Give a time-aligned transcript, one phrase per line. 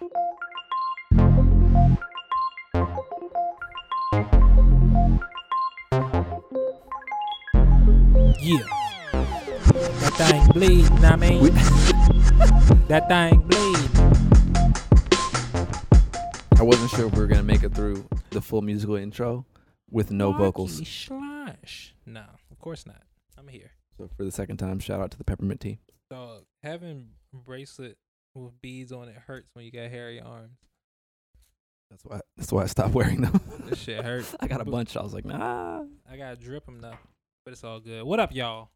[0.00, 0.08] Yeah.
[10.00, 11.44] That thing bleed, I mean?
[12.88, 13.90] that thing bleed.
[16.58, 19.44] I wasn't sure if we were gonna make it through the full musical intro
[19.90, 20.80] with no vocals.
[20.88, 21.94] Slash.
[22.06, 23.02] No, of course not.
[23.36, 23.72] I'm here.
[23.98, 25.80] So for the second time, shout out to the peppermint tea.
[26.10, 27.98] So having bracelet
[28.34, 30.58] with beads on it hurts when you got hairy arms.
[31.90, 32.20] That's why.
[32.36, 33.40] That's why I stopped wearing them.
[33.66, 34.26] This shit hurt.
[34.40, 34.96] I got a bunch.
[34.96, 35.84] I was like, nah.
[36.10, 36.96] I gotta drip them though,
[37.44, 38.04] but it's all good.
[38.04, 38.70] What up, y'all?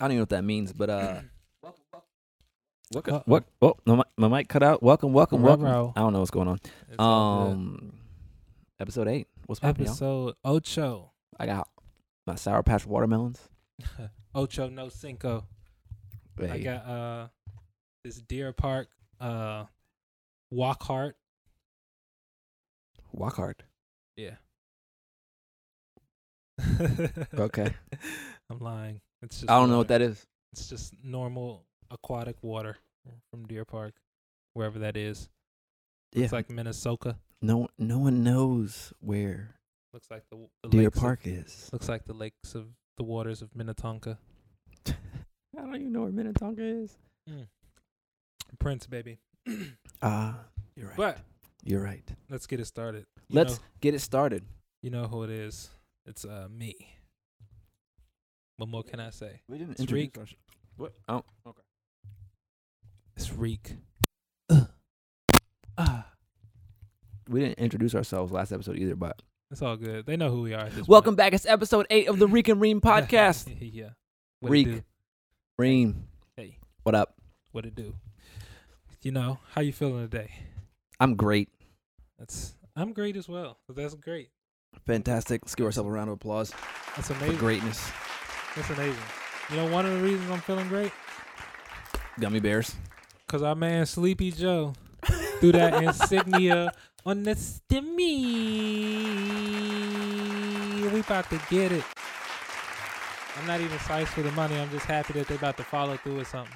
[0.00, 1.20] I don't even know what that means, but uh,
[1.60, 3.08] what?
[3.08, 3.22] Uh-oh.
[3.26, 3.44] What?
[3.60, 4.82] Oh, my, my mic cut out.
[4.82, 5.64] Welcome, welcome, welcome.
[5.64, 5.92] Ruh-roh.
[5.96, 6.60] I don't know what's going on.
[6.88, 6.98] It's.
[6.98, 7.92] Um,
[8.80, 9.28] episode eight.
[9.46, 9.92] What's poppin', y'all?
[9.92, 11.12] episode ocho.
[11.38, 11.68] I got
[12.26, 13.40] my sour patch watermelons.
[14.34, 15.46] ocho no cinco.
[16.40, 17.28] I got uh
[18.04, 18.88] this Deer Park
[19.20, 19.64] uh
[20.50, 21.16] walk heart.
[23.12, 23.62] walk hard.
[24.16, 24.36] Yeah.
[27.34, 27.72] Okay.
[28.50, 29.00] I'm lying.
[29.22, 30.24] It's just I don't know what that is.
[30.52, 32.76] It's just normal aquatic water
[33.30, 33.94] from Deer Park,
[34.54, 35.28] wherever that is.
[36.12, 36.24] Yeah.
[36.24, 37.16] It's like Minnesota.
[37.40, 39.54] no, no one knows where
[39.94, 41.70] Looks like the, the Deer lakes of- Park is.
[41.72, 42.66] looks like the lakes of
[42.98, 44.18] the waters of Minnetonka.
[44.88, 44.92] I
[45.56, 46.96] don't even know where Minnetonka is.
[48.58, 49.18] Prince, baby.
[50.00, 50.36] Ah,
[50.76, 50.96] you're right.
[50.96, 51.18] But
[51.64, 52.04] you're right.
[52.30, 53.06] let's get it started.
[53.28, 54.44] You Let's know, get it started.
[54.82, 55.70] you know who it is.
[56.06, 56.74] It's uh me.
[58.56, 59.40] What more can I say?
[59.48, 60.18] We didn't It's introduce Reek.
[60.18, 60.34] our sh-
[60.76, 60.92] What?
[61.08, 61.62] Oh, okay.
[63.16, 63.74] It's Reek.
[65.78, 66.06] Ah.
[67.28, 70.04] We didn't introduce ourselves last episode either, but It's all good.
[70.06, 70.66] They know who we are.
[70.66, 71.32] At this welcome back.
[71.32, 73.48] It's episode eight of the Reek and Ream podcast.
[73.72, 73.90] yeah.
[74.40, 74.66] What Reek.
[74.68, 74.84] it?
[75.58, 77.14] Ream, Hey, what up?
[77.52, 77.94] what it do?
[79.02, 80.30] You know how you feeling today?
[81.00, 81.48] I'm great.
[82.18, 83.58] That's I'm great as well.
[83.68, 84.30] That's great.
[84.86, 85.42] Fantastic.
[85.44, 86.52] Let's give ourselves a round of applause
[86.96, 87.36] That's amazing.
[87.36, 87.90] greatness.
[88.56, 89.02] That's amazing.
[89.50, 90.92] You know, one of the reasons I'm feeling great
[92.20, 92.74] Gummy bears.
[93.26, 94.74] because our man Sleepy Joe
[95.40, 96.72] threw that insignia
[97.06, 98.02] on the stimmy.
[100.92, 101.84] We about to get it.
[103.38, 104.58] I'm not even sized for the money.
[104.58, 106.54] I'm just happy that they about to follow through with something.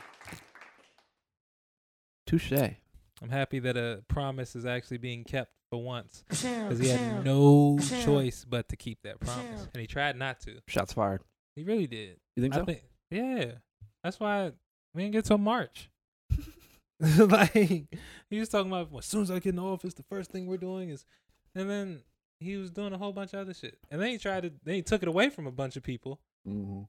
[2.27, 2.53] Touche.
[3.23, 7.79] I'm happy that a promise is actually being kept for once because he had no
[8.05, 10.59] choice but to keep that promise, and he tried not to.
[10.69, 11.23] Shots fired.
[11.55, 12.19] He really did.
[12.37, 12.65] You think I so?
[12.67, 13.53] think, yeah.
[14.05, 14.53] That's why
[14.95, 15.91] we didn't get till March.
[17.19, 20.03] like he was talking about well, as soon as I get in the office, the
[20.03, 21.05] first thing we're doing is,
[21.55, 22.03] and then
[22.41, 24.77] he was doing a whole bunch of other shit, and then he tried to, then
[24.77, 26.83] he took it away from a bunch of people, mm-hmm.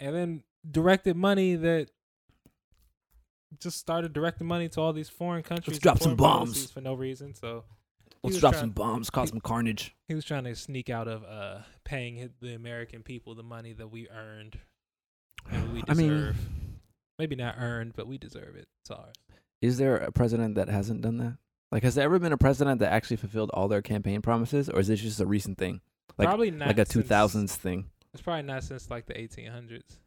[0.00, 1.90] and then directed money that
[3.60, 5.76] just started directing money to all these foreign countries.
[5.76, 6.70] and drop some bombs.
[6.70, 7.34] for no reason.
[7.34, 7.64] So
[8.22, 9.94] Let's drop trying- some bombs, cause some carnage.
[10.08, 13.88] he was trying to sneak out of uh paying the American people the money that
[13.90, 14.58] we earned
[15.50, 16.34] and we I mean-
[17.18, 18.66] Maybe not earned, but we deserve it.
[18.82, 19.14] It's ours.
[19.60, 21.36] Is there a president that hasn't done that?
[21.70, 24.80] Like, has there ever been a president that actually fulfilled all their campaign promises, or
[24.80, 25.80] is this just a recent thing,
[26.18, 27.90] Like- probably not like a two thousands thing?
[28.12, 29.98] It's probably not since like the 1800s.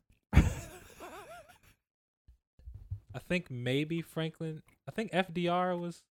[3.15, 4.61] I think maybe Franklin.
[4.87, 6.03] I think FDR was.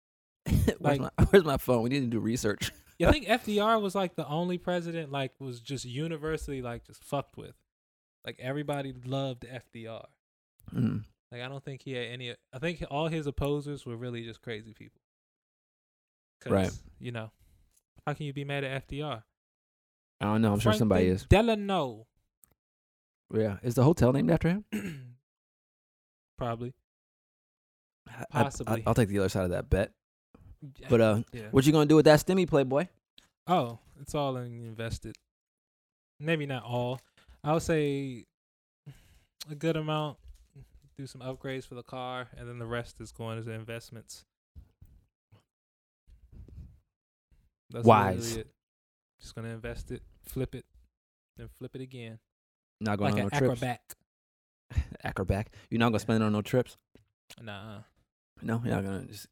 [0.47, 1.83] where's, Like- my, where's my phone?
[1.83, 2.71] We need to do research.
[3.05, 7.37] I think FDR was like the only president like was just universally like just fucked
[7.37, 7.57] with.
[8.25, 10.05] Like everybody loved FDR.
[10.73, 11.03] Mm.
[11.33, 12.37] Like I don't think he had any.
[12.53, 15.01] I think all his opposers were really just crazy people.
[16.47, 16.71] Right.
[17.01, 17.33] You know,
[18.07, 19.25] how can you be mad at FDR?
[20.21, 20.53] I don't know.
[20.53, 21.25] I'm sure somebody is.
[21.29, 22.07] Delano.
[23.35, 23.57] Yeah.
[23.65, 24.65] Is the hotel named after him?
[26.39, 26.73] Probably.
[28.19, 28.83] I- I- Possibly.
[28.87, 29.93] I'll take the other side of that bet.
[30.89, 31.49] But uh, yeah.
[31.51, 32.87] what you gonna do with that stimmy, Playboy?
[33.49, 35.17] Oh, it's all invested.
[36.21, 37.01] Maybe not all.
[37.43, 38.27] I would say
[39.51, 40.19] a good amount.
[40.97, 44.25] Do some upgrades for the car, and then the rest is going as investments.
[47.71, 48.37] That's Wise.
[48.37, 48.47] it.
[49.21, 50.65] Just gonna invest it, flip it,
[51.37, 52.19] then flip it again,
[52.81, 53.63] Not going like on no trips.
[53.63, 53.95] acrobat.
[55.05, 55.49] Acrobat.
[55.71, 56.77] You're not gonna spend it on no trips.
[57.41, 57.79] Nah,
[58.43, 59.27] No, you're not gonna just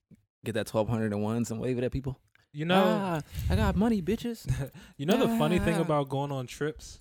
[0.45, 2.19] get that twelve hundred and ones and wave it at people.
[2.53, 3.21] you know, ah,
[3.51, 4.49] I got money, bitches.
[4.97, 5.81] you know the funny thing Ah.
[5.83, 7.01] about going on trips.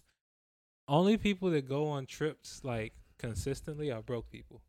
[0.87, 4.61] Only people that go on trips like consistently are broke people.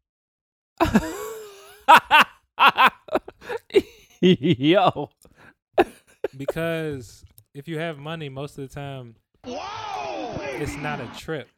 [4.20, 5.10] Yo.
[6.36, 11.48] because if you have money most of the time it's not a trip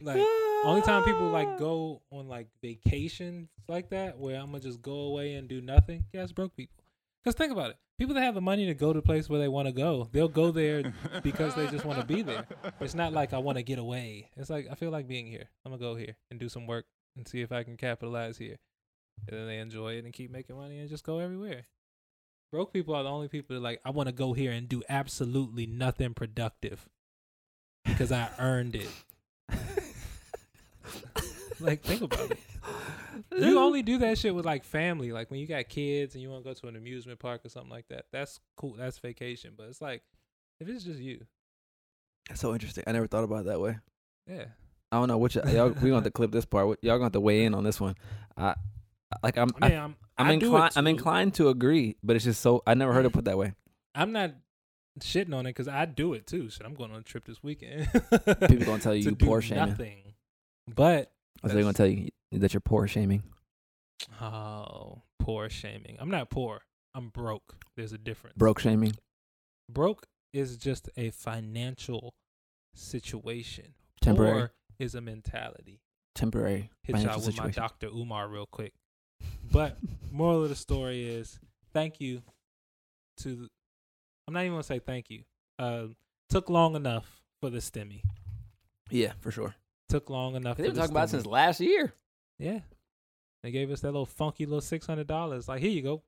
[0.00, 0.20] like
[0.64, 4.92] only time people like go on like vacations like that where i'm gonna just go
[4.92, 6.82] away and do nothing yeah it's broke people
[7.22, 7.76] Because think about it.
[7.98, 10.08] People that have the money to go to the place where they want to go,
[10.12, 12.46] they'll go there because they just want to be there.
[12.80, 14.30] It's not like I want to get away.
[14.36, 15.48] It's like I feel like being here.
[15.64, 18.56] I'm gonna go here and do some work and see if I can capitalize here.
[19.26, 21.66] And then they enjoy it and keep making money and just go everywhere.
[22.52, 24.82] Broke people are the only people that like I want to go here and do
[24.88, 26.88] absolutely nothing productive
[27.84, 28.88] because I earned it.
[31.60, 32.38] like think about it.
[33.36, 36.30] You only do that shit with like family, like when you got kids and you
[36.30, 38.04] want to go to an amusement park or something like that.
[38.12, 38.74] That's cool.
[38.78, 39.54] That's vacation.
[39.56, 40.02] But it's like
[40.60, 41.24] if it's just you,
[42.28, 42.84] That's so interesting.
[42.86, 43.78] I never thought about it that way.
[44.28, 44.44] yeah.
[44.90, 45.68] I don't know which uh, y'all.
[45.68, 46.78] We gonna have to clip this part.
[46.82, 47.94] Y'all gonna have to weigh in on this one.
[48.36, 48.54] I
[49.22, 49.50] like I'm.
[49.60, 50.72] I I, mean, I'm I'm I do it inclined.
[50.76, 53.52] I'm inclined to agree, but it's just so I never heard it put that way.
[53.94, 54.34] I'm not
[55.00, 56.48] shitting on it because I do it too.
[56.48, 57.88] Shit, I'm going on a trip this weekend.
[57.92, 59.68] People gonna tell you to you poor shaming.
[59.68, 60.14] nothing.
[60.74, 61.12] But
[61.42, 63.22] Or they gonna tell you that you're poor shaming.
[64.20, 65.96] oh, poor shaming.
[66.00, 66.62] I'm not poor.
[66.94, 67.56] I'm broke.
[67.76, 68.36] There's a difference.
[68.36, 68.94] Broke shaming.
[69.70, 72.14] Broke is just a financial
[72.74, 73.74] situation.
[74.00, 74.32] Temporary.
[74.32, 75.80] Poor is a mentality.
[76.14, 77.50] Temporary Hit y'all with my.
[77.50, 77.88] Dr.
[77.88, 78.72] Umar real quick.
[79.50, 79.78] But
[80.10, 81.38] moral of the story is
[81.72, 82.22] thank you
[83.18, 83.48] to the,
[84.26, 85.22] I'm not even gonna say thank you.
[85.58, 85.88] Uh
[86.28, 88.02] took long enough for the stimmy.
[88.90, 89.54] Yeah, for sure.
[89.88, 91.94] Took long enough They've been talking about it since last year.
[92.38, 92.60] Yeah.
[93.42, 95.48] They gave us that little funky little six hundred dollars.
[95.48, 96.02] Like, here you go.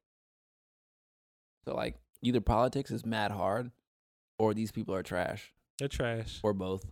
[1.65, 3.71] So like either politics is mad hard,
[4.39, 6.41] or these people are trash, They're trash.
[6.43, 6.85] or both.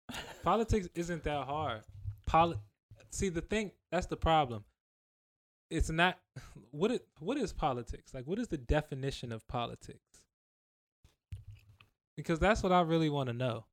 [0.44, 1.82] Politics isn't that hard.
[2.26, 2.58] Poli-
[3.10, 4.64] See the thing that's the problem.
[5.70, 6.18] It's not
[6.70, 8.12] what it what is politics?
[8.14, 10.00] Like what is the definition of politics?
[12.16, 13.64] Because that's what I really want to know.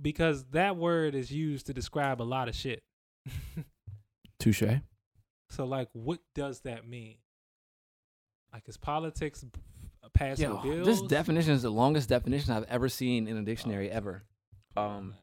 [0.00, 2.82] Because that word is used to describe a lot of shit.
[4.38, 4.62] Touche.
[5.48, 7.16] so like what does that mean?
[8.52, 9.44] Like is politics
[10.14, 10.86] passing Yo, bills?
[10.86, 14.24] this definition is the longest definition I've ever seen in a dictionary ever.
[14.76, 15.14] Um,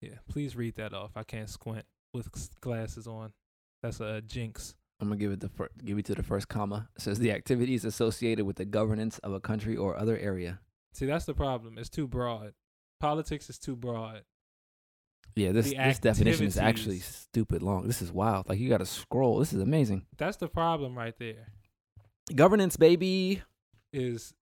[0.00, 1.12] yeah, please read that off.
[1.16, 2.28] I can't squint with
[2.60, 3.32] glasses on.
[3.82, 4.74] That's a jinx.
[5.00, 6.88] I'm gonna give it the fir- give it to the first comma.
[6.96, 10.60] It says the activities associated with the governance of a country or other area.
[10.92, 11.76] See, that's the problem.
[11.76, 12.52] It's too broad.
[13.00, 14.22] Politics is too broad.
[15.34, 17.86] Yeah, this The this definition is actually stupid long.
[17.86, 18.48] This is wild.
[18.48, 19.38] Like you got to scroll.
[19.38, 20.06] This is amazing.
[20.16, 21.48] That's the problem right there.
[22.34, 23.42] Governance, baby.
[23.92, 24.34] Is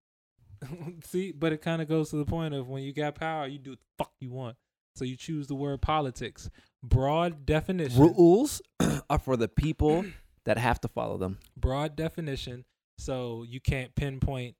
[1.04, 3.58] see, but it kind of goes to the point of when you got power, you
[3.58, 4.56] do what the fuck you want.
[4.96, 6.48] So you choose the word politics.
[6.82, 8.00] Broad definition.
[8.00, 8.62] Rules
[9.10, 10.04] are for the people
[10.44, 11.38] that have to follow them.
[11.56, 12.64] broad definition.
[12.98, 14.54] So you can't pinpoint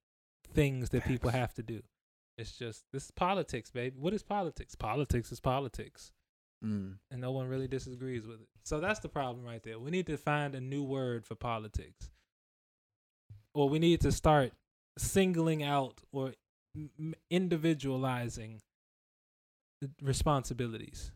[0.53, 1.83] things that people have to do.
[2.37, 3.97] It's just this is politics, baby.
[3.99, 4.75] What is politics?
[4.75, 6.13] Politics is politics.
[6.65, 6.95] Mm.
[7.11, 8.49] and no one really disagrees with it.
[8.63, 9.79] So that's the problem right there.
[9.79, 12.11] We need to find a new word for politics,
[13.53, 14.53] or we need to start
[14.97, 16.33] singling out or
[17.31, 18.63] individualizing
[19.83, 21.13] the responsibilities.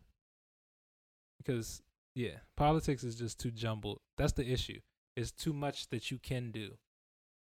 [1.39, 1.81] Because
[2.13, 4.01] yeah, politics is just too jumbled.
[4.17, 4.81] That's the issue.
[5.15, 6.77] It's too much that you can do.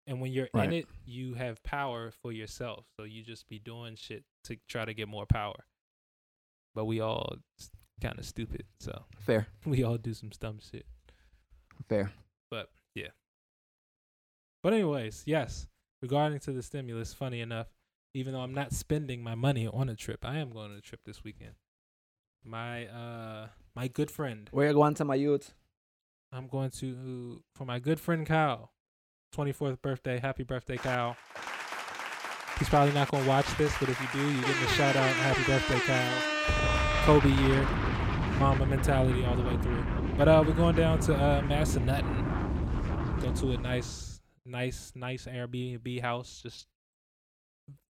[0.08, 2.86] And when you're in it, you have power for yourself.
[2.98, 5.66] So you just be doing shit to try to get more power.
[6.74, 7.36] But we all
[8.02, 8.64] kind of stupid.
[8.80, 10.86] So Fair, we all do some dumb shit.
[11.88, 12.12] fair.
[12.50, 13.10] But yeah.
[14.64, 15.68] But anyways, yes.
[16.02, 17.68] Regarding to the stimulus, funny enough,
[18.14, 20.82] even though I'm not spending my money on a trip, I am going on a
[20.82, 21.54] trip this weekend.
[22.44, 24.50] My uh my good friend.
[24.52, 25.54] Where you going to my youth?
[26.34, 28.71] I'm going to for my good friend Kyle.
[29.32, 30.20] 24th birthday.
[30.20, 31.16] Happy birthday, Kyle.
[32.60, 34.96] He's probably not going to watch this, but if you do, you're getting a shout
[34.96, 35.10] out.
[35.16, 37.02] Happy birthday, Kyle.
[37.06, 37.68] Kobe year.
[38.40, 39.86] Mamba mentality all the way through.
[40.18, 43.22] But uh, we're going down to uh, Massanutten.
[43.22, 46.42] Go to a nice, nice, nice Airbnb house.
[46.44, 46.68] Just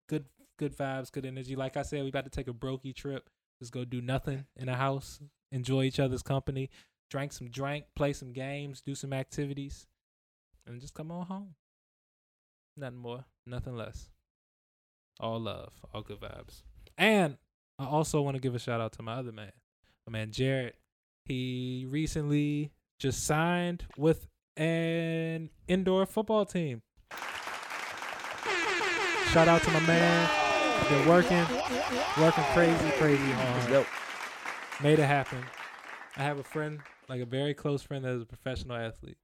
[0.09, 0.25] good,
[0.57, 1.55] good vibes, good energy.
[1.55, 3.29] Like I said, we about to take a brokey trip.
[3.59, 5.19] Just go do nothing in a house.
[5.51, 6.69] Enjoy each other's company.
[7.09, 9.87] Drink some drink, play some games, do some activities,
[10.67, 11.55] and just come on home.
[12.75, 14.09] Nothing more, nothing less.
[15.19, 16.61] All love, all good vibes.
[16.97, 17.37] And
[17.79, 19.51] I also want to give a shout out to my other man,
[20.05, 20.73] my man Jared.
[21.25, 26.81] He recently just signed with an indoor football team.
[29.31, 30.29] Shout out to my man.
[30.89, 31.45] Been working,
[32.19, 33.85] working crazy, crazy hard.
[34.81, 35.43] Made it happen.
[36.15, 39.17] I have a friend, like a very close friend that is a professional athlete.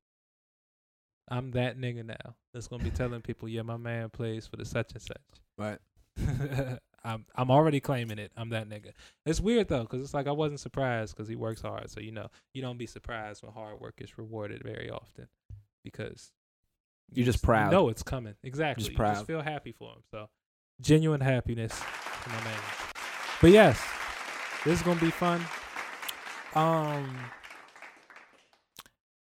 [1.30, 2.36] I'm that nigga now.
[2.54, 5.18] That's gonna be telling people, yeah, my man plays for the such and such.
[5.58, 5.80] Right.
[7.06, 8.32] I'm I'm already claiming it.
[8.38, 8.92] I'm that nigga.
[9.26, 11.90] It's weird though, cause it's like I wasn't surprised because he works hard.
[11.90, 15.28] So you know, you don't be surprised when hard work is rewarded very often,
[15.84, 16.32] because
[17.12, 17.72] You're just proud.
[17.72, 18.36] know it's coming.
[18.44, 18.86] Exactly.
[18.86, 19.16] You proud.
[19.16, 20.04] just feel happy for him.
[20.12, 20.30] So
[20.82, 21.82] genuine happiness
[22.28, 22.60] my man.
[23.42, 23.82] But yes,
[24.64, 25.42] this is gonna be fun.
[26.56, 27.18] Um,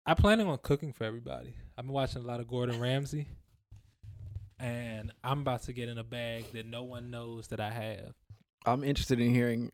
[0.07, 1.55] I'm planning on cooking for everybody.
[1.79, 3.29] I've been watching a lot of Gordon Ramsay,
[4.59, 8.15] and I'm about to get in a bag that no one knows that I have.
[8.67, 9.71] I'm interested in hearing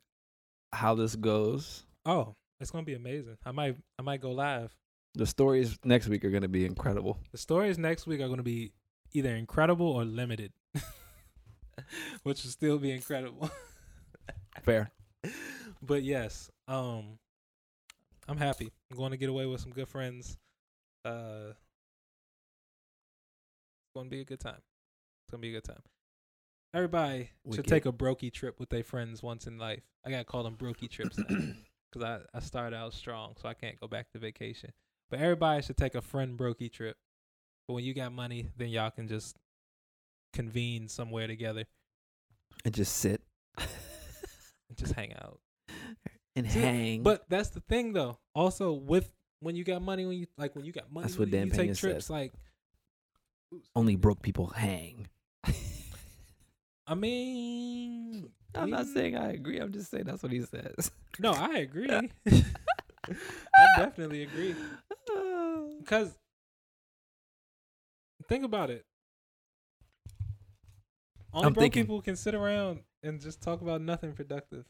[0.71, 1.87] how this goes.
[2.05, 3.39] Oh, it's gonna be amazing.
[3.47, 4.71] I might, I might go live.
[5.15, 7.21] The stories next week are going to be incredible.
[7.33, 8.73] The stories next week are going to be
[9.15, 10.53] either incredible or limited,
[12.23, 13.49] which will still be incredible.
[14.63, 14.91] Fair.
[15.81, 17.19] but yes, um,
[18.29, 18.73] I'm happy.
[18.91, 20.37] I'm going to get away with some good friends.
[21.03, 21.53] Uh,
[23.95, 24.59] it's going to be a good time.
[24.59, 25.83] It's going to be a good time.
[26.75, 29.83] Everybody should take a brokey trip with their friends once in life.
[30.05, 33.79] I gotta call them brokey trips because I I started out strong, so I can't
[33.79, 34.73] go back to vacation.
[35.09, 36.97] But everybody should take a friend brokey trip.
[37.69, 39.37] But when you got money, then y'all can just
[40.33, 41.65] convene somewhere together
[42.65, 43.23] and just sit
[43.57, 43.69] and
[44.77, 45.39] just hang out.
[46.37, 47.03] and See, hang.
[47.05, 48.19] But that's the thing, though.
[48.35, 51.31] Also, with when you got money, when you like when you got money, That's what
[51.31, 51.91] when Dan you take Pena said.
[51.91, 52.11] trips.
[52.11, 52.33] Like,
[53.75, 55.09] only broke people hang.
[56.87, 59.59] I mean, I'm not saying I agree.
[59.59, 60.91] I'm just saying that's what he says.
[61.19, 61.89] No, I agree.
[62.27, 64.55] I definitely agree.
[65.81, 66.19] Because
[68.27, 68.87] think about it.
[71.33, 71.83] Only I'm broke thinking.
[71.83, 74.65] people can sit around and just talk about nothing productive.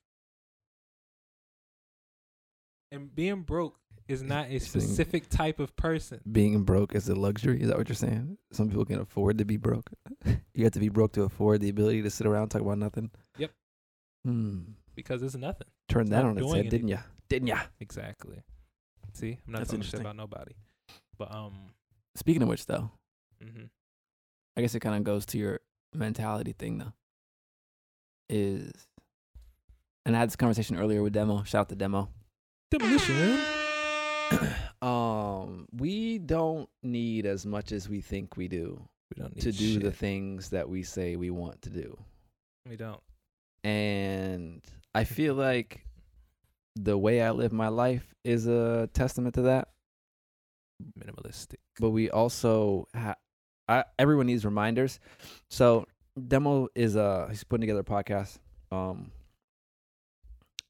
[2.90, 6.20] And being broke is not a specific type of person.
[6.30, 7.62] Being broke is a luxury.
[7.62, 8.36] Is that what you're saying?
[8.52, 9.90] Some people can afford to be broke.
[10.54, 12.78] you have to be broke to afford the ability to sit around and talk about
[12.78, 13.10] nothing.
[13.38, 13.50] Yep.
[14.24, 14.60] Hmm.
[14.94, 15.66] because it's nothing.
[15.88, 16.98] Turn that on its head, didn't ya?
[17.28, 17.58] Didn't ya?
[17.80, 18.42] Exactly.
[19.12, 20.52] See, I'm not That's talking shit about nobody.
[21.18, 21.52] But um,
[22.16, 22.90] Speaking of which, though,
[23.42, 23.64] mm-hmm.
[24.56, 25.60] I guess it kind of goes to your
[25.94, 26.92] mentality thing, though.
[28.28, 28.72] Is,
[30.06, 31.42] and I had this conversation earlier with Demo.
[31.44, 32.08] Shout out to Demo.
[32.70, 33.40] demolition.
[34.82, 39.52] um, we don't need as much as we think we do We don't need to
[39.52, 41.96] do the things that we say we want to do.
[42.68, 43.00] We don't.
[43.62, 44.62] And
[44.94, 45.84] I feel like
[46.76, 49.68] the way I live my life is a testament to that.
[50.98, 51.56] Minimalistic.
[51.78, 53.16] But we also ha-
[53.68, 55.00] I, everyone needs reminders.
[55.48, 55.86] So
[56.28, 58.38] Demo is uh he's putting together a podcast.
[58.70, 59.12] Um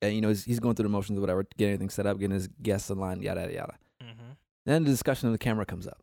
[0.02, 2.18] and you know he's, he's going through the motions of whatever, getting everything set up,
[2.18, 3.74] getting his guests in line, yada yada yada.
[4.02, 4.30] Mm-hmm.
[4.66, 6.02] Then the discussion of the camera comes up.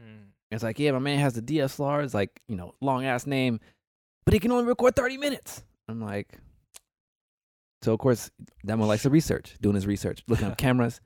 [0.00, 0.28] Mm.
[0.50, 2.02] It's like, yeah, my man has the DSLR.
[2.04, 3.60] It's like, you know, long ass name,
[4.24, 5.62] but he can only record 30 minutes.
[5.88, 6.38] I'm like,
[7.82, 8.30] so of course,
[8.64, 11.00] Demo likes to research, doing his research, looking up cameras.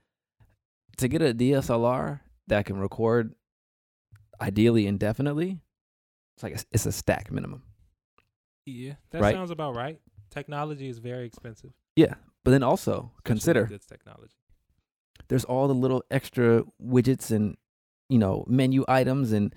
[0.98, 3.34] To get a DSLR that can record
[4.40, 5.60] ideally indefinitely,
[6.36, 7.62] it's like, a, it's a stack minimum.
[8.66, 9.34] Yeah, that Right.
[9.34, 9.98] sounds about right.
[10.30, 11.72] Technology is very expensive.
[11.96, 12.14] Yeah.
[12.44, 14.34] But then also especially consider good technology.
[15.28, 17.56] there's all the little extra widgets and,
[18.08, 19.54] you know, menu items and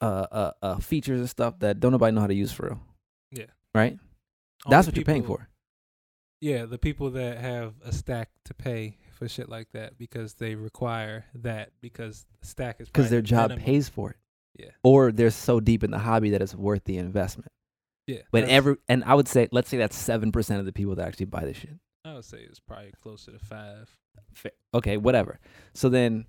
[0.00, 2.80] uh, uh, uh, features and stuff that don't nobody know how to use for real.
[3.32, 3.46] Yeah.
[3.74, 3.98] Right?
[4.68, 5.48] That's what you're paying for.
[6.40, 10.54] Yeah, the people that have a stack to pay for shit like that because they
[10.54, 13.64] require that because the stack is because their job minimum.
[13.64, 14.16] pays for it,
[14.62, 17.50] Yeah, or they're so deep in the hobby that it's worth the investment.
[18.06, 18.20] Yeah.
[18.30, 21.06] But every and I would say, let's say that's seven percent of the people that
[21.06, 21.78] actually buy this shit.
[22.04, 23.96] I would say it's probably closer to five.
[24.74, 25.38] Okay, whatever.
[25.74, 26.26] So then,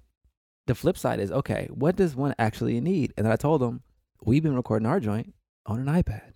[0.66, 1.68] the flip side is okay.
[1.72, 3.14] What does one actually need?
[3.18, 3.82] And then I told him
[4.24, 5.34] we've been recording our joint
[5.66, 6.32] on an iPad.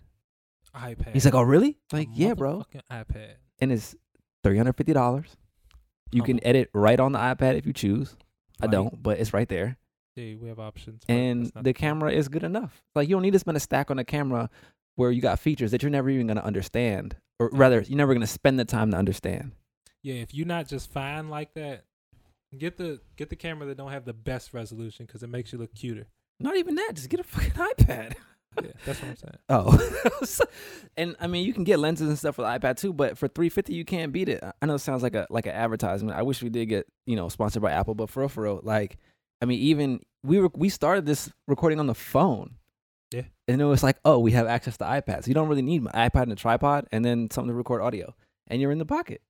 [0.74, 1.12] iPad.
[1.12, 1.78] He's like, oh really?
[1.92, 2.64] A Like, yeah, bro.
[2.90, 3.34] iPad.
[3.60, 3.94] And it's
[4.44, 5.36] three hundred fifty dollars.
[6.12, 8.16] You can edit right on the iPad if you choose.
[8.60, 8.72] I Right.
[8.72, 9.78] don't, but it's right there.
[10.14, 11.02] Yeah, we have options.
[11.08, 12.82] and that's the camera is good enough.
[12.94, 14.50] Like you don't need to spend a stack on a camera
[14.96, 18.26] where you got features that you're never even gonna understand, or rather, you're never gonna
[18.26, 19.52] spend the time to understand.
[20.02, 21.84] Yeah, if you're not just fine like that,
[22.56, 25.58] get the get the camera that don't have the best resolution because it makes you
[25.58, 26.06] look cuter.
[26.40, 26.92] Not even that.
[26.94, 28.14] Just get a fucking iPad.
[28.62, 29.38] Yeah, that's what I'm saying.
[29.48, 30.44] Oh,
[30.96, 33.28] and I mean, you can get lenses and stuff for the iPad too, but for
[33.28, 34.42] three fifty, you can't beat it.
[34.60, 36.16] I know it sounds like a like an advertisement.
[36.16, 38.60] I wish we did get you know sponsored by Apple, but for real, for real,
[38.62, 38.98] like,
[39.40, 42.56] I mean, even we were we started this recording on the phone.
[43.52, 45.26] And it was like, oh, we have access to iPads.
[45.26, 48.14] You don't really need an iPad and a tripod, and then something to record audio,
[48.46, 49.20] and you're in the pocket.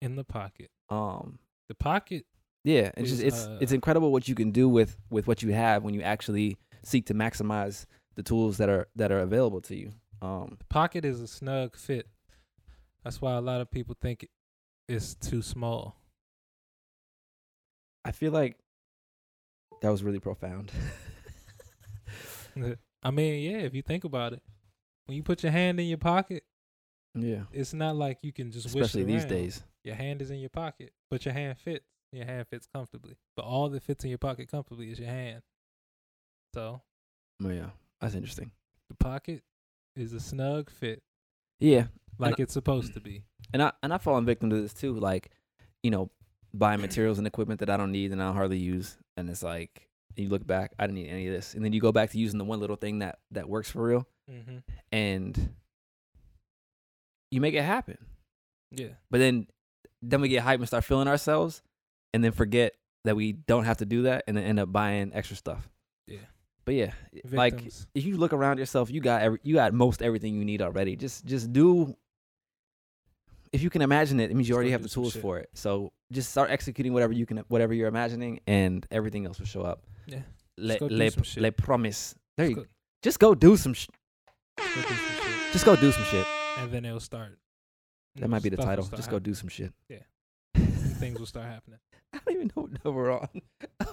[0.00, 2.24] In the pocket, Um, the pocket.
[2.62, 5.42] yeah, it's Is, just it's uh, it's incredible what you can do with with what
[5.42, 9.60] you have when you actually seek to maximize the tools that are that are available
[9.62, 9.90] to you.
[10.20, 12.06] Um, The pocket is a snug fit.
[13.02, 14.28] That's why a lot of people think
[14.88, 15.96] it's too small.
[18.04, 18.58] I feel like
[19.80, 20.70] that was really profound.
[23.02, 24.42] I mean, yeah, if you think about it,
[25.06, 26.44] when you put your hand in your pocket,
[27.14, 27.44] Yeah.
[27.52, 29.30] it's not like you can just wish Especially these around.
[29.30, 29.62] days.
[29.84, 31.84] Your hand is in your pocket, but your hand fits.
[32.12, 33.16] Your hand fits comfortably.
[33.36, 35.42] But all that fits in your pocket comfortably is your hand.
[36.54, 36.82] So
[37.44, 37.70] Oh yeah.
[38.00, 38.52] That's interesting.
[38.88, 39.42] the pocket
[39.96, 41.02] is a snug fit,
[41.60, 41.86] Yeah.
[42.18, 43.24] like it's supposed to be.
[43.52, 44.94] And I and I've fallen victim to this too.
[44.98, 45.30] Like,
[45.82, 46.10] you know,
[46.54, 48.96] buying materials and equipment that I don't need and I hardly use.
[49.16, 51.54] And it's like you look back, I didn't need any of this.
[51.54, 53.82] And then you go back to using the one little thing that that works for
[53.82, 54.58] real Mm-hmm.
[54.92, 55.54] and
[57.30, 57.98] you make it happen.
[58.70, 58.88] Yeah.
[59.10, 59.46] But then
[60.00, 61.62] then we get hype and start feeling ourselves
[62.12, 65.10] and then forget that we don't have to do that and then end up buying
[65.14, 65.68] extra stuff.
[66.06, 66.18] Yeah.
[66.64, 66.92] But yeah,
[67.36, 67.60] like
[67.94, 70.94] if you look around yourself, you got every, you got most everything you need already.
[70.96, 71.96] Just just do.
[73.52, 75.50] If you can imagine it, it means you already have the tools for it.
[75.54, 79.62] So just start executing whatever you can, whatever you're imagining, and everything else will show
[79.62, 79.82] up.
[80.06, 80.20] yeah.
[80.58, 82.14] Le, le, le promise.
[82.36, 82.68] There Just you go,
[83.02, 83.72] just go do some.
[83.72, 83.88] Sh-
[84.58, 85.52] go do some shit.
[85.52, 86.26] just go do some shit.
[86.58, 87.38] And then it'll start.
[88.16, 88.84] That might be the title.
[88.94, 89.72] Just go do some shit.
[89.88, 89.98] Yeah.
[90.54, 91.78] Things will start happening.
[92.12, 93.28] I don't even know what number we're on.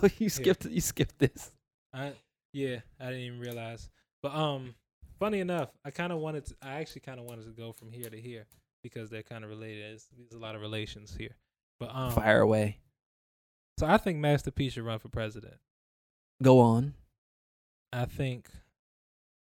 [0.02, 0.66] Oh, you skipped.
[0.66, 1.52] You skipped this.
[1.94, 2.14] I
[2.54, 3.90] yeah, I didn't even realize.
[4.22, 4.76] But um,
[5.18, 6.56] funny enough, I kind of wanted to.
[6.62, 8.46] I actually kind of wanted to go from here to here
[8.94, 9.84] because they're kind of related.
[9.92, 11.36] There's, there's a lot of relations here.
[11.80, 12.80] But um, Fire away.
[13.78, 15.56] so I think Master P should run for president.
[16.44, 16.94] Go on.
[17.92, 18.48] I think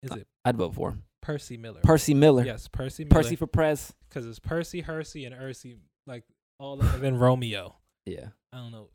[0.03, 1.03] is it I'd vote for him.
[1.23, 1.81] Percy Miller?
[1.83, 2.45] Percy Miller.
[2.45, 3.23] Yes, Percy Miller.
[3.23, 3.93] Percy for prez.
[4.09, 5.77] because it's Percy, Hercy, and Ursi,
[6.07, 6.25] like
[6.59, 7.77] all, and then Romeo.
[8.07, 8.29] Yeah.
[8.53, 8.89] I don't know.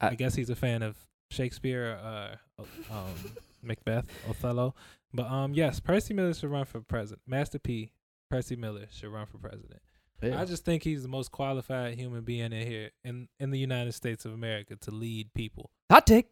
[0.00, 0.96] I, I- guess he's a fan of
[1.30, 2.62] Shakespeare, uh,
[2.92, 3.14] um,
[3.62, 4.74] Macbeth, Othello.
[5.12, 7.22] But um, yes, Percy Miller should run for president.
[7.26, 7.90] Master P,
[8.34, 9.80] Percy Miller should run for president.
[10.22, 10.40] yeah.
[10.40, 13.92] I just think he's the most qualified human being in here in in the United
[13.92, 16.26] States of America to lead people, Hot take.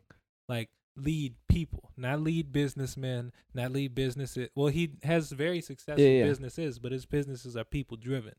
[0.49, 4.49] like lead people, not lead businessmen, not lead businesses.
[4.55, 6.25] Well, he has very successful Yeah, yeah.
[6.25, 8.35] businesses, but his businesses are people driven.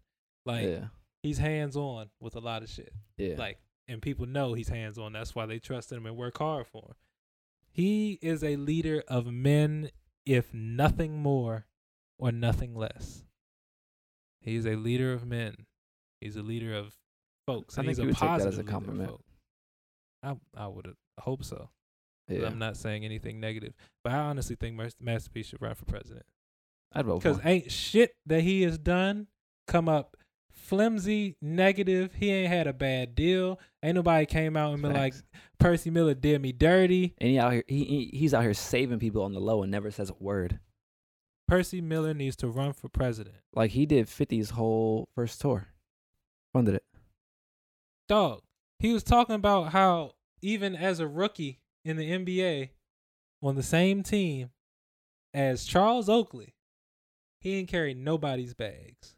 [0.45, 0.85] Like yeah.
[1.23, 2.93] he's hands on with a lot of shit.
[3.17, 3.35] Yeah.
[3.37, 5.13] Like, and people know he's hands on.
[5.13, 6.95] That's why they trust him and work hard for him.
[7.71, 9.89] He is a leader of men,
[10.25, 11.65] if nothing more
[12.19, 13.23] or nothing less.
[14.43, 15.55] He's a leader of men.
[16.21, 16.93] He's a leader of
[17.47, 17.77] folks.
[17.77, 19.11] I think he's you a would take that as positive a compliment.
[20.21, 21.69] I I would uh, hope so.
[22.27, 22.45] yeah.
[22.45, 25.85] I'm not saying anything negative, but I honestly think Mas- Master P should run for
[25.85, 26.25] president
[26.93, 29.27] I'd vote for because ain't shit that he has done
[29.67, 30.15] come up
[30.63, 32.13] flimsy, negative.
[32.15, 33.59] He ain't had a bad deal.
[33.83, 35.13] Ain't nobody came out and been like,
[35.59, 37.13] Percy Miller did me dirty.
[37.19, 39.71] and he out here, he, he he's out here saving people on the low and
[39.71, 40.59] never says a word.
[41.47, 43.35] Percy Miller needs to run for president.
[43.53, 45.67] Like he did 50's whole first tour,
[46.53, 46.83] funded it.
[48.07, 48.41] Dog,
[48.79, 52.69] he was talking about how even as a rookie in the NBA
[53.41, 54.49] on the same team
[55.33, 56.53] as Charles Oakley,
[57.39, 59.15] he ain't carry nobody's bags.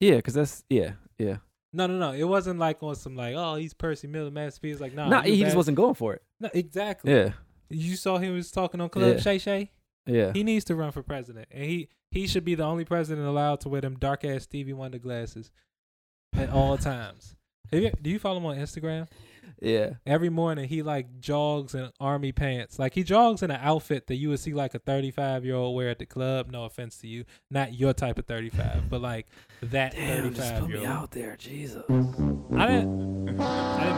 [0.00, 1.36] Yeah, cause that's yeah, yeah.
[1.72, 2.12] No, no, no.
[2.12, 4.70] It wasn't like on some like, oh, he's Percy Miller, Master P.
[4.70, 6.22] It's like, nah, nah, you he just wasn't going for it.
[6.40, 7.12] No, exactly.
[7.12, 7.32] Yeah,
[7.68, 9.20] You saw him was talking on Club Yeah.
[9.20, 9.70] Shay Shay.
[10.06, 10.32] Yeah.
[10.32, 13.60] He needs to run for president, and he he should be the only president allowed
[13.60, 15.50] to wear them dark ass Stevie Wonder glasses
[16.34, 17.36] at all times.
[17.72, 19.06] You- do you follow him on Instagram?
[19.62, 19.90] yeah.
[20.06, 22.78] Every morning he like jogs in army pants.
[22.78, 25.76] Like he jogs in an outfit that you would see like a 35 year old
[25.76, 26.50] wear at the club.
[26.50, 29.26] No offense to you, not your type of 35, but like
[29.62, 31.84] that Damn, just put year me out there, Jesus.
[31.88, 33.36] I didn't.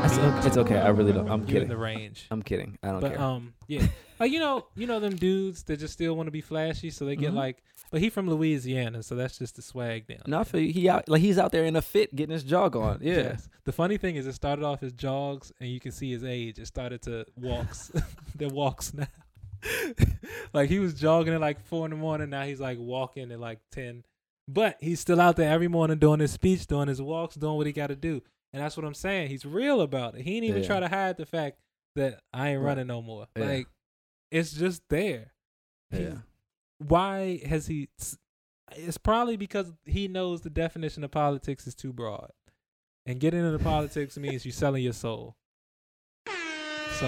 [0.05, 0.79] It's, mean it's okay.
[0.79, 1.29] I really don't.
[1.31, 1.69] I'm kidding.
[1.69, 2.27] the range.
[2.31, 2.79] I'm kidding.
[2.83, 3.21] I don't But care.
[3.23, 3.87] um, yeah,
[4.19, 7.05] like you know, you know them dudes that just still want to be flashy, so
[7.05, 7.37] they get Mhm.
[7.37, 7.63] like.
[7.91, 10.21] But he from Louisiana, so that's just the swag down.
[10.27, 10.53] no, I there.
[10.53, 10.73] feel you.
[10.73, 12.99] he out like he's out there in a fit, getting his jog on.
[13.03, 13.15] Yeah.
[13.15, 13.49] Yes.
[13.65, 16.59] The funny thing is, it started off as jogs, and you can see his age.
[16.59, 17.93] It started to walks.
[18.35, 19.07] They're walks now.
[20.53, 22.31] like he was jogging at like four in the morning.
[22.31, 24.05] Now he's like walking at like ten.
[24.49, 27.67] But he's still out there every morning doing his speech, doing his walks, doing what
[27.67, 28.23] he got to do.
[28.53, 29.29] And that's what I'm saying.
[29.31, 30.23] He's real about it.
[30.23, 30.69] He ain't even Yeah.
[30.69, 31.59] try to hide the fact
[31.97, 32.67] that I ain't Right.
[32.67, 33.27] running no more.
[33.37, 33.45] Yeah.
[33.47, 33.67] Like
[34.31, 35.33] it's just there.
[35.91, 36.19] He- Yeah.
[36.79, 37.89] Why has he?
[38.75, 42.31] It's probably because he knows the definition of politics is too broad,
[43.07, 45.37] and getting into politics means you're selling your soul.
[46.99, 47.07] So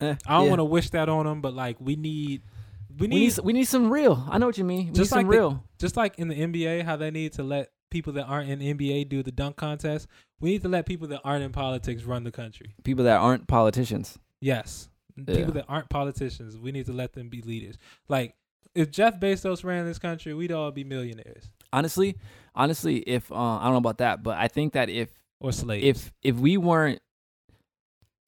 [0.00, 0.48] Eh, I don't yeah.
[0.50, 2.42] want to wish that on him, but like we need,
[2.90, 4.26] we We need, need we need some real.
[4.28, 4.78] I know what you mean.
[4.78, 5.64] We need Just some like the- real.
[5.78, 9.04] just like in the NBA, how they need to let people that aren't in NBA
[9.08, 10.08] do the dunk contest.
[10.42, 12.74] We need to let people that aren't in politics run the country.
[12.84, 14.18] People that aren't politicians.
[14.40, 14.90] Yes.
[15.16, 15.36] Yeah.
[15.36, 17.78] People that aren't politicians, we need to let them be leaders.
[18.08, 18.34] Like
[18.74, 22.18] if Jeff Bezos ran this country, we'd all be millionaires Honestly,
[22.54, 25.08] honestly, if uh, I don't know about that, but I think that if
[25.40, 25.84] or slaves.
[25.84, 27.00] if if we weren't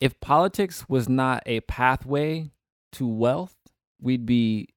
[0.00, 2.50] if politics was not a pathway
[2.92, 3.54] to wealth,
[4.00, 4.68] we'd be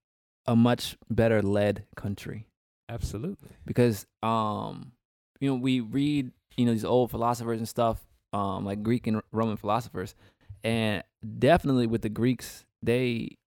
[0.45, 2.47] a much better led country
[2.89, 3.50] Absolutely.
[3.65, 4.91] because um
[5.39, 8.02] you know we read you know these old philosophers and stuff
[8.34, 10.15] um like Greek and Roman philosophers.
[10.63, 11.04] And
[11.39, 13.38] definitely with the Greeks they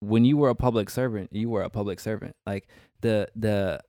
[0.00, 2.36] when you were a public servant you were a public servant.
[2.46, 2.68] Like
[3.00, 3.80] the the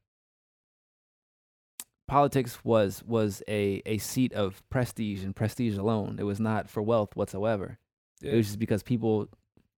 [2.07, 6.17] politics was was a a seat of prestige and prestige alone.
[6.19, 7.79] It was not for wealth whatsoever.
[8.21, 8.31] Yeah.
[8.31, 9.27] it was just because people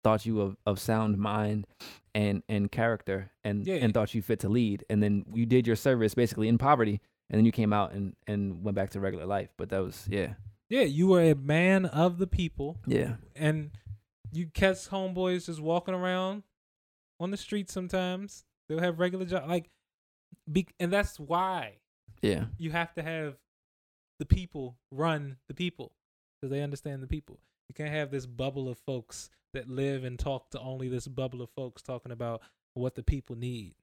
[0.04, 1.66] thought you of, of sound mind
[2.16, 3.76] and and character and Yeah.
[3.76, 4.86] and thought you fit to lead.
[4.90, 8.16] And then you did your service basically in poverty and then you came out and
[8.28, 10.34] and went back to regular life but that was yeah
[10.72, 13.72] yeah, you were a man of the people, yeah and
[14.32, 16.44] you catch homeboys just walking around
[17.20, 17.72] on the street.
[17.72, 19.72] Sometimes they'll have regular job, like,
[20.52, 21.78] be, and that's why
[22.22, 23.34] yeah you have to have
[24.20, 25.92] the people run the people
[26.40, 27.40] because they understand the people.
[27.68, 31.42] You can't have this bubble of folks that live and talk to only this bubble
[31.42, 32.42] of folks talking about
[32.76, 33.74] what the people need.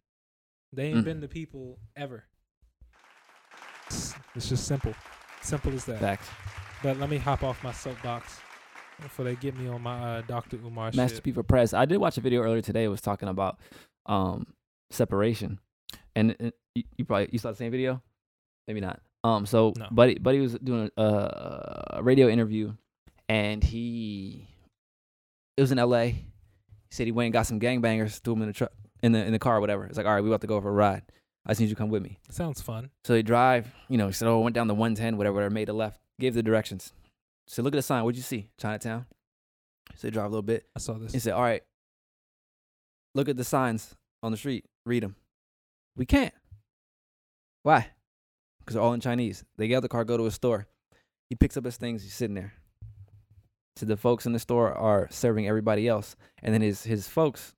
[0.72, 1.04] They ain't Mm.
[1.04, 2.26] been the people ever.
[3.88, 4.14] It's,
[4.48, 4.94] just simple,
[5.42, 6.00] simple as that.
[6.00, 6.28] facts
[6.82, 8.38] But let me hop off my soapbox
[9.00, 10.56] before they get me on my uh, Dr.
[10.56, 11.24] Umar Master shit.
[11.24, 11.72] P for Press.
[11.72, 12.84] I did watch a video earlier today.
[12.84, 13.58] It was talking about
[14.06, 14.46] um
[14.90, 15.58] separation,
[16.14, 18.02] and, and you, you probably you saw the same video,
[18.68, 19.00] maybe not.
[19.24, 19.88] Um, so No.
[19.90, 22.74] buddy buddy was doing a, a radio interview,
[23.28, 24.48] and he
[25.56, 26.10] it was in L.A.
[26.10, 26.24] He
[26.90, 28.72] said he went and got some gangbangers, threw them in the truck
[29.02, 29.84] in the in the car, or whatever.
[29.86, 31.02] It's like, all right, we about to go for a ride.
[31.46, 32.18] I just need you to come with me.
[32.28, 32.90] Sounds fun.
[33.04, 35.54] So they drive, you know, he said, oh, I went down the 110, whatever, whatever,
[35.54, 36.92] made a left, gave the directions.
[37.46, 38.02] Said, look at the sign.
[38.02, 38.48] What'd you see?
[38.58, 39.06] Chinatown.
[39.94, 40.66] So they drive a little bit.
[40.74, 41.12] I saw this.
[41.12, 41.62] He said, all right,
[43.14, 44.64] look at the signs on the street.
[44.84, 45.14] Read them.
[45.96, 46.34] We can't.
[47.62, 47.88] Why?
[48.60, 49.44] Because they're all in Chinese.
[49.56, 50.66] They get out the car, go to a store.
[51.30, 52.02] He picks up his things.
[52.02, 52.54] He's sitting there.
[53.76, 56.16] So the folks in the store are serving everybody else.
[56.42, 57.55] And then his his folks,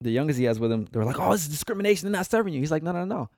[0.00, 2.06] the youngest he has with him, they're like, oh, is discrimination.
[2.06, 2.60] They're not serving you.
[2.60, 3.28] He's like, no, no, no.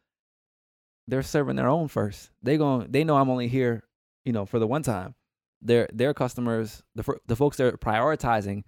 [1.08, 2.30] They're serving their own first.
[2.42, 3.82] They going they know I'm only here,
[4.24, 5.14] you know, for the one time.
[5.60, 8.62] Their their customers, the the folks they're prioritizing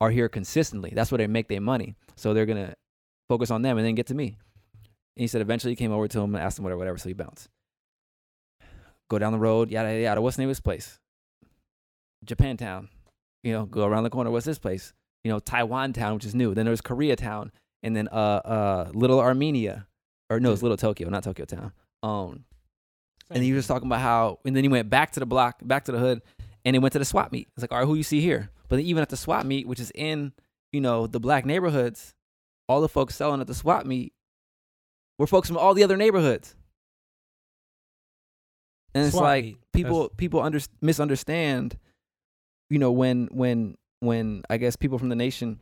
[0.00, 0.92] are here consistently.
[0.94, 1.96] That's where they make their money.
[2.16, 2.74] So they're gonna
[3.28, 4.36] focus on them and then get to me.
[5.16, 6.98] And he said eventually he came over to him and asked him whatever, whatever.
[6.98, 7.48] So he bounced.
[9.10, 10.20] Go down the road, yada yada yada.
[10.22, 11.00] What's the name of this place?
[12.24, 12.88] Japantown.
[13.42, 14.30] You know, go around the corner.
[14.30, 14.92] What's this place?
[15.24, 16.54] You know, Taiwan Town, which is new.
[16.54, 17.50] Then there's Koreatown,
[17.82, 19.86] and then uh uh Little Armenia,
[20.30, 21.72] or no, it's Little Tokyo, not Tokyo Town.
[22.02, 22.44] Um,
[23.30, 25.84] and he was talking about how, and then he went back to the block, back
[25.84, 26.22] to the hood,
[26.64, 27.48] and he went to the swap meet.
[27.54, 28.50] It's like, all right, who you see here?
[28.68, 30.32] But then even at the swap meet, which is in,
[30.72, 32.14] you know, the black neighborhoods,
[32.68, 34.14] all the folks selling at the swap meet
[35.18, 36.56] were folks from all the other neighborhoods.
[38.94, 39.58] And it's Swap like meet.
[39.72, 41.78] people That's- people under, misunderstand,
[42.70, 45.60] you know, when when when I guess people from the nation,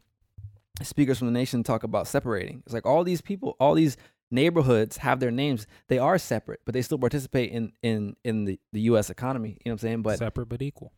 [0.82, 2.62] speakers from the nation talk about separating.
[2.64, 3.96] It's like all these people, all these
[4.30, 5.66] neighborhoods have their names.
[5.88, 9.10] They are separate, but they still participate in in in the the U.S.
[9.10, 9.50] economy.
[9.50, 10.02] You know what I'm saying?
[10.02, 10.92] But separate but equal.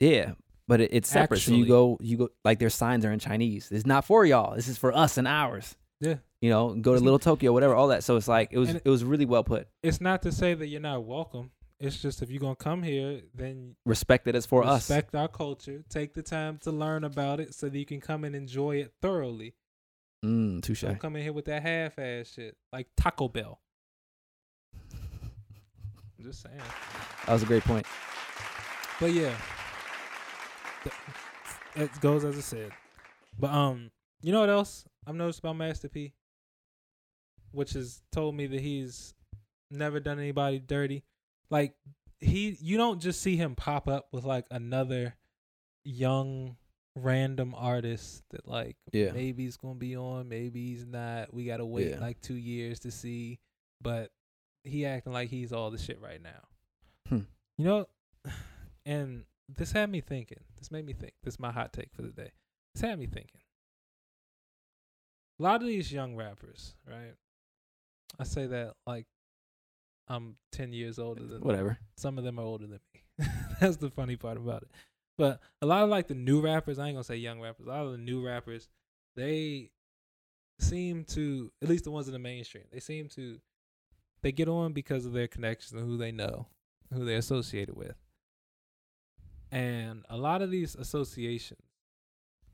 [0.00, 0.32] yeah,
[0.68, 1.40] but it, it's separate.
[1.40, 3.70] so you go, you go like their signs are in Chinese.
[3.70, 4.56] It's not for y'all.
[4.56, 5.76] This is for us and ours.
[6.00, 6.16] Yeah.
[6.40, 8.04] You know, go to Little Tokyo, whatever, all that.
[8.04, 9.68] So it's like it was it was really well put.
[9.82, 11.50] It's not to say that you're not welcome.
[11.78, 14.88] It's just if you're gonna come here, then Respect it as for us.
[14.88, 15.84] respect our culture.
[15.90, 18.92] Take the time to learn about it so that you can come and enjoy it
[19.02, 19.54] thoroughly.
[20.24, 20.80] Mm, touche.
[20.82, 23.60] Don't come in here with that half-ass shit like Taco Bell.
[26.18, 26.56] I'm just saying.
[27.26, 27.86] That was a great point.
[28.98, 29.36] But yeah,
[31.74, 32.70] it goes as I said.
[33.38, 33.90] But um,
[34.22, 36.14] you know what else I've noticed about Master P,
[37.52, 39.12] which has told me that he's
[39.70, 41.04] never done anybody dirty.
[41.50, 41.74] Like
[42.20, 45.14] he, you don't just see him pop up with like another
[45.84, 46.56] young
[46.96, 49.12] random artist that like Yeah.
[49.12, 51.32] maybe he's gonna be on, maybe he's not.
[51.32, 52.00] We gotta wait Yeah.
[52.00, 53.38] like two years to see.
[53.82, 54.10] But
[54.64, 56.40] he acting like he's all the shit right now.
[57.08, 57.20] Hmm.
[57.58, 57.86] You know,
[58.86, 60.40] and this had me thinking.
[60.58, 61.12] This made me think.
[61.22, 62.30] This is my hot take for the day.
[62.74, 63.40] This had me thinking.
[65.38, 67.14] A lot of these young rappers, right?
[68.18, 69.06] I say that like
[70.08, 71.42] I'm ten years older than them.
[71.42, 71.78] Whatever.
[71.96, 73.26] Some of them are older than me.
[73.60, 74.68] That's the funny part about it.
[75.18, 77.66] But a lot of like the new rappers, I ain't gonna say young rappers.
[77.66, 78.68] A lot of the new rappers,
[79.16, 79.70] they
[80.60, 83.38] seem to, at least the ones in the mainstream, they seem to,
[84.22, 86.48] they get on because of their connections and who they know,
[86.92, 87.96] who they're associated with.
[89.50, 91.62] And a lot of these associations,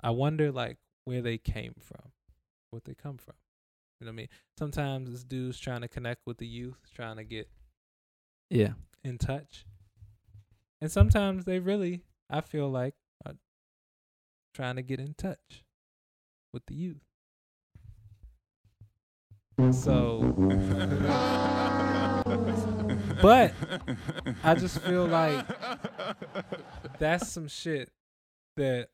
[0.00, 2.12] I wonder like where they came from,
[2.70, 3.34] what they come from.
[4.02, 4.28] You know what I mean?
[4.58, 7.48] Sometimes this dude's trying to connect with the youth, trying to get
[8.50, 8.72] Yeah.
[9.04, 9.64] in touch.
[10.80, 13.36] And sometimes they really, I feel like, are
[14.54, 15.62] trying to get in touch
[16.52, 17.04] with the youth.
[19.70, 20.22] So,
[23.22, 23.54] but
[24.42, 25.46] I just feel like
[26.98, 27.92] that's some shit
[28.56, 28.88] that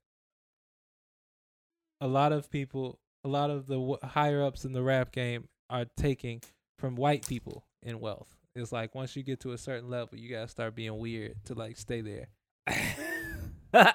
[1.99, 5.49] a lot of people, a lot of the w- higher ups in the rap game
[5.69, 6.41] are taking
[6.79, 8.35] from white people in wealth.
[8.55, 11.55] It's like once you get to a certain level, you gotta start being weird to
[11.55, 12.29] like stay there,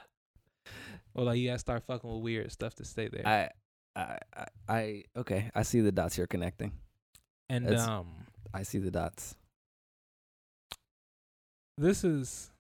[1.16, 3.28] or like you gotta start fucking with weird stuff to stay there.
[3.28, 3.50] I,
[4.00, 5.50] I, I, I, okay.
[5.56, 6.72] I see the dots you're connecting.
[7.50, 8.08] and that's- um,
[8.54, 9.36] I see the dots.
[11.78, 12.52] this is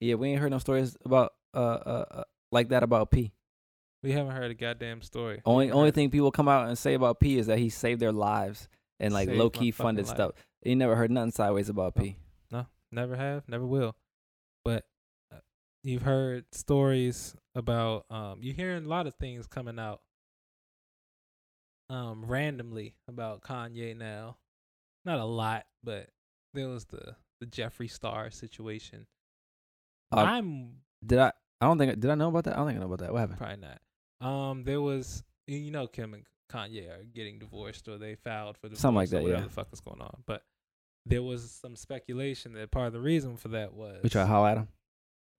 [0.00, 3.32] Yeah, we ain't heard no stories about uh uh, uh like that about P.
[4.02, 5.40] we haven't heard a goddamn story.
[5.44, 8.12] Only only thing people come out and say about P is that he saved their
[8.12, 8.68] lives
[9.00, 10.16] and like Saved my low key fucking funded life.
[10.16, 10.32] stuff.
[10.62, 12.16] You never heard nothing sideways about P.
[12.50, 12.66] No.
[12.90, 13.94] Never have, never will.
[14.64, 14.84] But
[15.32, 15.38] uh,
[15.82, 20.00] you've heard stories about um you're hearing a lot of things coming out
[21.90, 24.36] um randomly about Kanye now.
[25.04, 26.08] Not a lot, but
[26.54, 29.06] there was the the Jeffree Star situation.
[30.12, 30.70] Uh, I'm
[31.04, 31.32] Did I?
[31.60, 31.98] I don't think.
[31.98, 32.54] Did I know about that?
[32.54, 33.12] I don't think I know about that.
[33.12, 33.38] What happened?
[33.38, 33.80] probably not.
[34.20, 38.68] Um there was you know Kim and Kanye are getting divorced or they filed for
[38.68, 39.46] divorce Something like that, whatever yeah.
[39.46, 40.22] the fuck is going on.
[40.26, 40.42] But
[41.06, 44.26] there was some speculation that part of the reason for that was We try to
[44.26, 44.68] holler at him.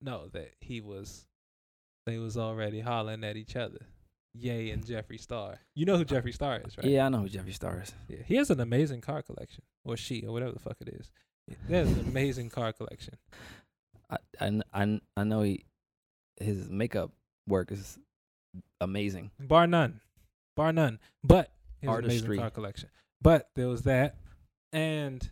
[0.00, 1.26] No, that he was
[2.06, 3.86] they was already hollering at each other.
[4.34, 5.58] Ye and Jeffree Star.
[5.74, 6.86] You know who Jeffree Star is, right?
[6.86, 7.92] Yeah, I know who Jeffree Star is.
[8.08, 8.18] Yeah.
[8.24, 9.64] He has an amazing car collection.
[9.84, 11.10] Or she, or whatever the fuck it is.
[11.66, 13.14] He has an amazing car collection.
[14.08, 15.64] I, I, I, I know he,
[16.40, 17.10] his makeup
[17.48, 17.98] work is
[18.80, 19.30] amazing.
[19.38, 20.00] Bar none.
[20.56, 20.98] Bar none.
[21.24, 21.52] But
[21.86, 22.36] Artistry.
[22.36, 22.88] amazing collection.
[23.22, 24.16] But there was that.
[24.72, 25.28] And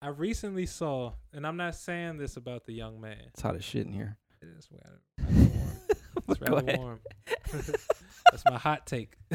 [0.00, 3.18] I recently saw, and I'm not saying this about the young man.
[3.28, 4.16] It's hot as shit in here.
[4.40, 5.62] It is rather, warm.
[6.28, 7.00] It's rather warm.
[8.30, 9.16] That's my hot take.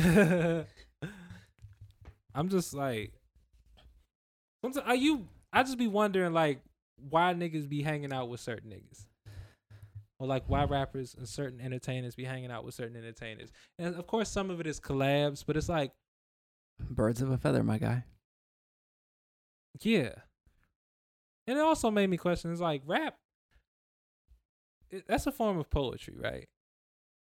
[2.36, 3.14] I'm just like,
[4.86, 5.28] are you?
[5.54, 6.60] I just be wondering like
[7.10, 9.06] why niggas be hanging out with certain niggas,
[10.20, 13.50] or like why rappers and certain entertainers be hanging out with certain entertainers.
[13.78, 15.92] And of course, some of it is collabs, but it's like,
[16.80, 18.04] Birds of a feather, my guy.
[19.82, 20.10] yeah.
[21.48, 23.16] And it also made me question: It's like rap.
[24.90, 26.48] It, that's a form of poetry, right?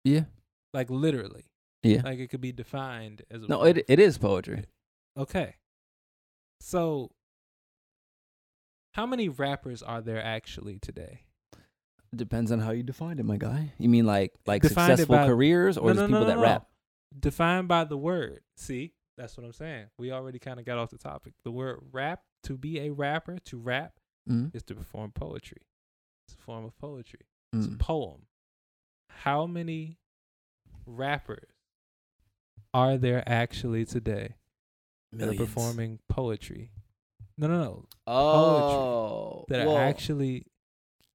[0.03, 0.25] Yeah.
[0.73, 1.45] Like literally.
[1.83, 2.01] Yeah.
[2.03, 4.65] Like it could be defined as a No, it it is poetry.
[5.17, 5.55] Okay.
[6.61, 7.11] So
[8.93, 11.21] how many rappers are there actually today?
[12.15, 13.71] Depends on how you define it, my guy.
[13.77, 16.37] You mean like like Defined successful by- careers or No, just no, people no, that
[16.39, 16.67] rap?
[17.17, 18.41] Defined by the word.
[18.57, 18.93] See?
[19.17, 19.87] That's what I'm saying.
[19.97, 21.33] We already kind of got off the topic.
[21.43, 23.93] The word rap, to be a rapper, to rap
[24.29, 24.53] Mm.
[24.55, 25.61] is to perform poetry.
[26.27, 27.21] It's a form of poetry.
[27.53, 27.79] It's a Mm.
[27.79, 28.21] poem.
[29.09, 29.99] How many
[30.85, 31.49] rappers
[32.73, 34.35] are there actually today
[35.11, 35.37] Millions.
[35.37, 36.71] that are performing poetry?
[37.37, 37.85] No, no, no.
[38.07, 40.45] Oh, that well, are actually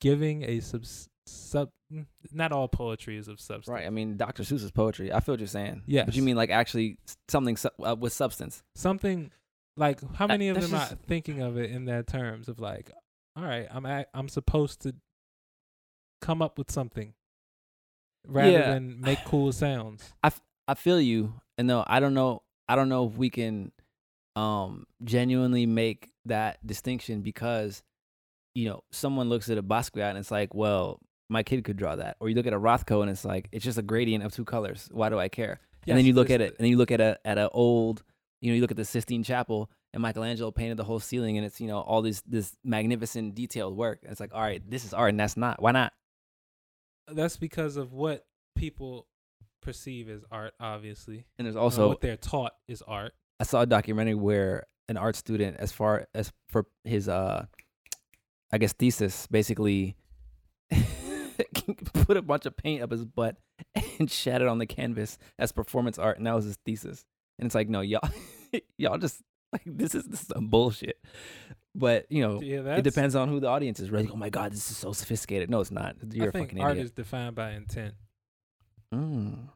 [0.00, 0.84] giving a sub
[1.26, 1.70] sub.
[1.92, 3.68] mm, Not all poetry is of substance.
[3.72, 3.86] right.
[3.86, 4.42] I mean, Dr.
[4.42, 5.12] Seuss's poetry.
[5.12, 5.82] I feel what you're saying.
[5.86, 6.04] Yeah.
[6.04, 8.62] but you mean like actually something su- uh, with substance?
[8.74, 9.30] Something
[9.76, 12.58] like how That- many of them just- are thinking of it in that terms of
[12.60, 12.90] like,
[13.36, 14.94] all right, I'm I'm supposed to
[16.20, 17.14] come up with something
[18.26, 18.70] rather Yeah.
[18.74, 20.12] than make cool sounds.
[20.68, 22.42] I feel you, and no, I don't know.
[22.68, 23.72] I don't know if we can
[24.34, 27.82] um genuinely make that distinction because
[28.56, 31.94] you know someone looks at a Basquiat and it's like, well, my kid could draw
[31.96, 34.32] that, or you look at a Rothko and it's like it's just a gradient of
[34.32, 34.88] two colors.
[34.90, 35.60] Why do I care?
[35.86, 38.02] and then you look at it, and then you look at a at a old,
[38.40, 41.46] you know, you look at the Sistine Chapel, and Michelangelo painted the whole ceiling, and
[41.46, 44.00] it's you know all this this magnificent detailed work.
[44.02, 45.60] And it's like, all right, this is art, and that's not.
[45.60, 45.92] Why not?
[47.08, 48.24] That's because of what
[48.56, 49.06] people
[49.62, 51.26] perceive as art, obviously.
[51.38, 53.12] And there's also what they're taught is art.
[53.38, 57.46] I saw a documentary where an art student, as far as for his uh,
[58.52, 59.96] I guess thesis, basically
[61.92, 63.36] put a bunch of paint up his butt
[63.98, 67.04] and shat it on the canvas as performance art, and that was his thesis.
[67.38, 68.08] And it's like, no, y'all,
[68.78, 70.98] y'all just like this is this is some bullshit.
[71.74, 73.90] But you know, Yeah, it depends on who the audience is.
[73.90, 74.08] Right?
[74.10, 75.50] Oh my god, this is so sophisticated.
[75.50, 75.96] No, it's not.
[76.10, 76.84] You're I a think fucking art idiot.
[76.86, 77.94] is defined by intent.
[78.94, 79.48] Mm.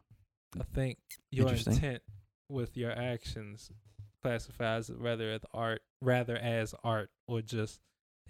[0.58, 0.98] I think
[1.30, 2.02] your intent
[2.48, 3.70] with your actions
[4.22, 7.80] classifies it rather as art, rather as art or just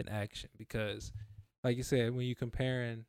[0.00, 0.50] an action.
[0.58, 1.12] Because,
[1.64, 3.04] like you said, when you're comparing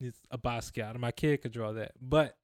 [0.00, 2.36] it's a Basquiat, my kid could draw that, but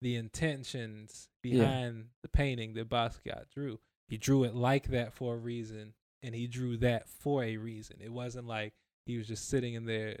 [0.00, 1.58] the intentions Yeah.
[1.58, 6.34] behind the painting that Basquiat drew, he drew it like that for a reason, and
[6.34, 7.98] he drew that for a reason.
[8.00, 8.72] It wasn't like
[9.04, 10.18] he was just sitting in there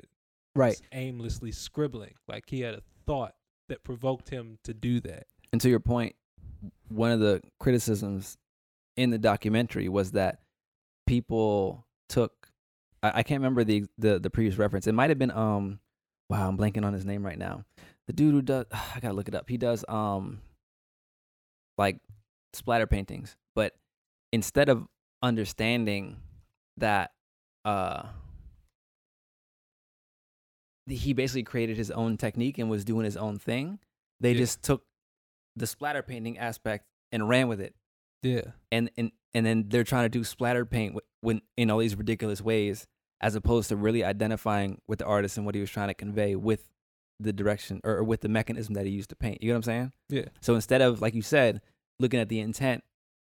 [0.54, 0.80] Right.
[0.92, 2.14] aimlessly scribbling.
[2.28, 3.34] Like he had a thought
[3.68, 5.26] that provoked him to do that.
[5.52, 6.16] And to your point,
[6.88, 8.36] one of the criticisms
[8.96, 10.42] in the documentary was that
[11.06, 12.43] people took
[13.04, 14.86] I, I can't remember the the the previous reference.
[14.86, 15.78] It might have been um
[16.30, 17.64] wow, I'm blanking on his name right now.
[18.06, 19.48] The dude who does I gotta look it up.
[19.48, 20.40] He does um
[21.76, 21.98] like
[22.52, 23.74] splatter paintings, but
[24.32, 24.86] instead of
[25.22, 26.16] understanding
[26.78, 27.12] that
[27.64, 28.04] uh
[30.86, 33.78] he basically created his own technique and was doing his own thing.
[34.20, 34.38] They Yeah.
[34.38, 34.84] just took
[35.56, 37.74] the splatter painting aspect and ran with it
[38.22, 38.52] Yeah.
[38.72, 41.96] and and and then they're trying to do splatter paint with, when in all these
[41.96, 42.86] ridiculous ways
[43.24, 46.36] as opposed to really identifying with the artist and what he was trying to convey
[46.36, 46.68] with
[47.18, 49.58] the direction or, or with the mechanism that he used to paint you know what
[49.58, 50.26] i'm saying Yeah.
[50.40, 51.60] so instead of like you said
[51.98, 52.84] looking at the intent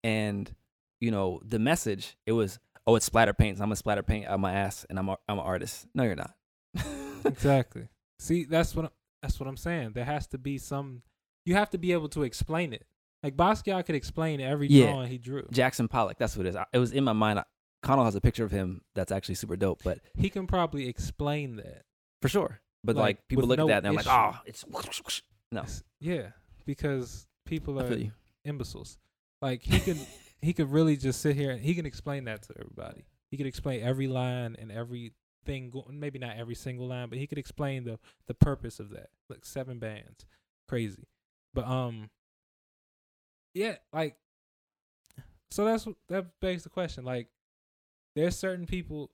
[0.04, 0.54] and
[1.00, 4.38] you know the message it was oh it's splatter paints i'm a splatter paint out
[4.38, 6.34] my ass and i'm a, i'm an artist no you're not
[7.24, 7.88] Exactly.
[8.18, 9.92] See, that's what that's what I'm saying.
[9.94, 11.02] There has to be some.
[11.44, 12.86] You have to be able to explain it.
[13.22, 14.86] Like Basquiat could explain every Yeah.
[14.92, 15.46] drawing he drew.
[15.50, 17.44] jackson pollock that's what it is I- it was in my mind I,
[17.82, 21.56] connell has a picture of him that's actually super dope but He can probably explain
[21.56, 21.82] that.
[22.22, 24.64] for sure but Like, like, people look no at that and they're like oh it's
[25.52, 26.28] no It's- Yeah,
[26.66, 27.96] because people are
[28.44, 28.98] imbeciles.
[29.42, 29.98] Like he could
[30.40, 33.04] he could really just sit here and he can explain that to everybody.
[33.30, 35.70] He could explain every line and everything.
[35.70, 39.08] Go- maybe not every single line, but he could explain the the purpose of that.
[39.28, 40.24] Like seven bands,
[40.68, 41.08] crazy.
[41.52, 42.10] But um,
[43.54, 44.16] yeah, like
[45.50, 47.04] so that's that begs the question.
[47.04, 47.28] Like,
[48.16, 49.10] there's certain people.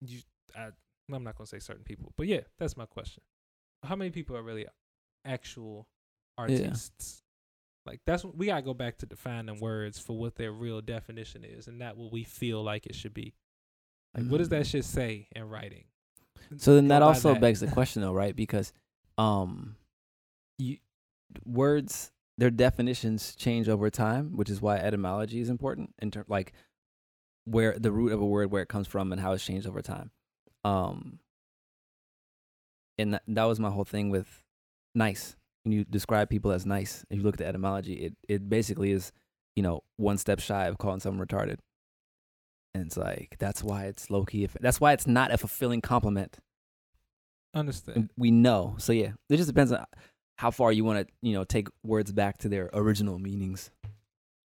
[0.00, 0.20] You,
[0.56, 0.68] I,
[1.12, 3.22] I'm not gonna say certain people, but yeah, that's my question.
[3.82, 4.66] How many people are really
[5.24, 5.86] actual
[6.38, 7.22] artists?
[7.86, 11.44] Like that's what we gotta go back to defining words for what their real definition
[11.44, 13.34] is, and not what we feel like it should be.
[14.16, 14.70] Like, what does that Mm.
[14.70, 15.84] shit say in writing?
[16.56, 17.40] So then that also that.
[17.40, 18.34] begs the question though, right?
[18.34, 18.72] Because
[19.18, 19.76] um
[20.58, 20.78] you
[21.44, 26.52] words their definitions change over time, which is why etymology is important in terms like
[27.44, 29.82] where the root of a word where it comes from and how it's changed over
[29.82, 30.10] time.
[30.64, 31.18] Um
[32.98, 34.42] and that, that was my whole thing with
[34.94, 35.36] nice.
[35.64, 38.92] When you describe people as nice, if you look at the etymology, it it basically
[38.92, 39.12] is,
[39.56, 41.58] you know, one step shy of calling someone retarded.
[42.74, 44.48] And it's like that's why it's low key.
[44.60, 46.38] That's why it's not a fulfilling compliment
[47.54, 48.10] Understand?
[48.16, 48.74] we know.
[48.78, 49.84] So yeah, it just depends on
[50.38, 53.70] how far you want to, you know, take words back to their original meanings.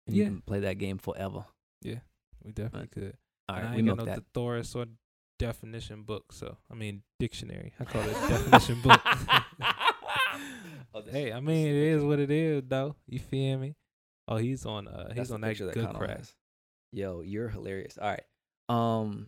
[0.07, 0.29] And you Yeah.
[0.29, 1.45] can play that game forever.
[2.47, 3.17] We definitely could.
[3.49, 4.23] All And right, I we ain't got no that.
[4.33, 4.85] thesaurus or
[5.39, 7.73] definition book, so I mean dictionary.
[7.79, 9.01] I call it definition book.
[10.93, 12.95] Oh, hey, I mean it is what it is, though.
[13.07, 13.75] You feel me?
[14.27, 14.87] Oh, he's on.
[14.87, 16.23] Uh, he's on that good crap.
[16.91, 17.97] Yo, you're hilarious.
[18.01, 18.23] All right.
[18.69, 19.27] Um.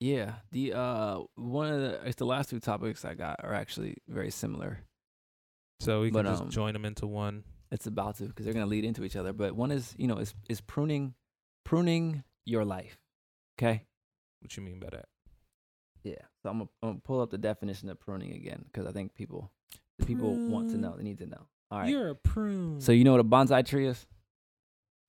[0.00, 3.96] Yeah, the uh one of the it's the last two topics I got are actually
[4.08, 4.80] very similar.
[5.80, 7.44] So we can But, just um, join them into one.
[7.70, 9.32] It's about to because they're gonna lead into each other.
[9.32, 11.14] But one is you know is is pruning
[11.64, 12.98] pruning your life.
[13.58, 13.84] Okay.
[14.40, 15.06] What you mean by that?
[16.02, 16.14] Yeah.
[16.42, 19.14] So I'm gonna, I'm gonna pull up the definition of pruning again because I think
[19.14, 19.50] people
[19.98, 20.94] the people want to know.
[20.96, 21.46] They need to know.
[21.70, 21.88] All right.
[21.88, 22.80] You're a prune.
[22.80, 24.06] so you know what a bonsai tree is?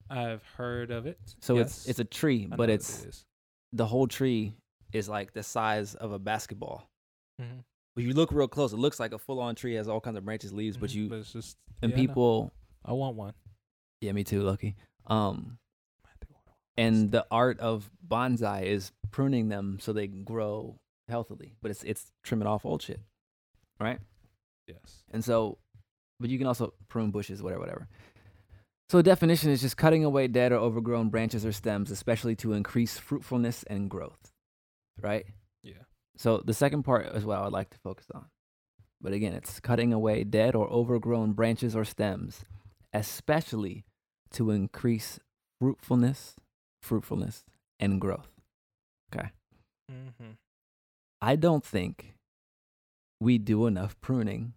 [0.08, 1.18] I've heard of it.
[1.40, 1.78] So Yes.
[1.78, 3.24] it's it's a tree, I but what it it's
[3.72, 4.54] the whole tree
[4.92, 6.88] is like the size of a basketball.
[7.42, 7.58] Mm-hmm.
[7.94, 10.16] But you look real close, it looks like a full on tree has all kinds
[10.16, 10.94] of branches, leaves, but Mhm.
[10.94, 12.06] you it's just and yeah, I know.
[12.08, 12.52] people
[12.84, 13.34] I want one.
[14.00, 14.76] yeah, me too, lucky.
[15.06, 15.58] Um
[16.04, 16.56] I have to order one.
[16.76, 22.12] And the art of bonsai is pruning them so they grow healthily, but it's it's
[22.22, 23.00] trimming off old shit.
[23.80, 23.98] Right?
[24.66, 25.04] Yes.
[25.10, 25.58] And so,
[26.18, 27.88] but you can also prune bushes, whatever, whatever.
[28.88, 32.98] So, definition is just cutting away dead or overgrown branches or stems, especially to increase
[32.98, 34.32] fruitfulness and growth.
[35.00, 35.26] Right?
[35.62, 35.84] Yeah.
[36.16, 38.26] So, the second part is what I would like to focus on.
[39.00, 42.44] But again, it's cutting away dead or overgrown branches or stems,
[42.92, 43.84] especially
[44.32, 45.18] to increase
[45.60, 46.36] fruitfulness,
[46.86, 47.44] fruitfulness,
[47.80, 48.30] and growth.
[49.12, 49.28] Okay.
[49.90, 50.32] Mm-hmm.
[51.20, 52.14] I don't think
[53.20, 54.54] we do enough pruning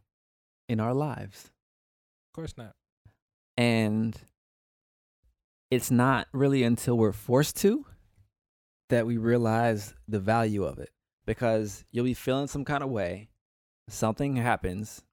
[0.67, 1.51] in our lives.
[2.29, 2.75] Of course not.
[3.57, 4.17] And
[5.71, 7.85] it's not really until we're forced to
[8.89, 10.91] that we realize the value of it.
[11.25, 13.29] Because you'll be feeling some kind of way,
[13.87, 15.03] something happens,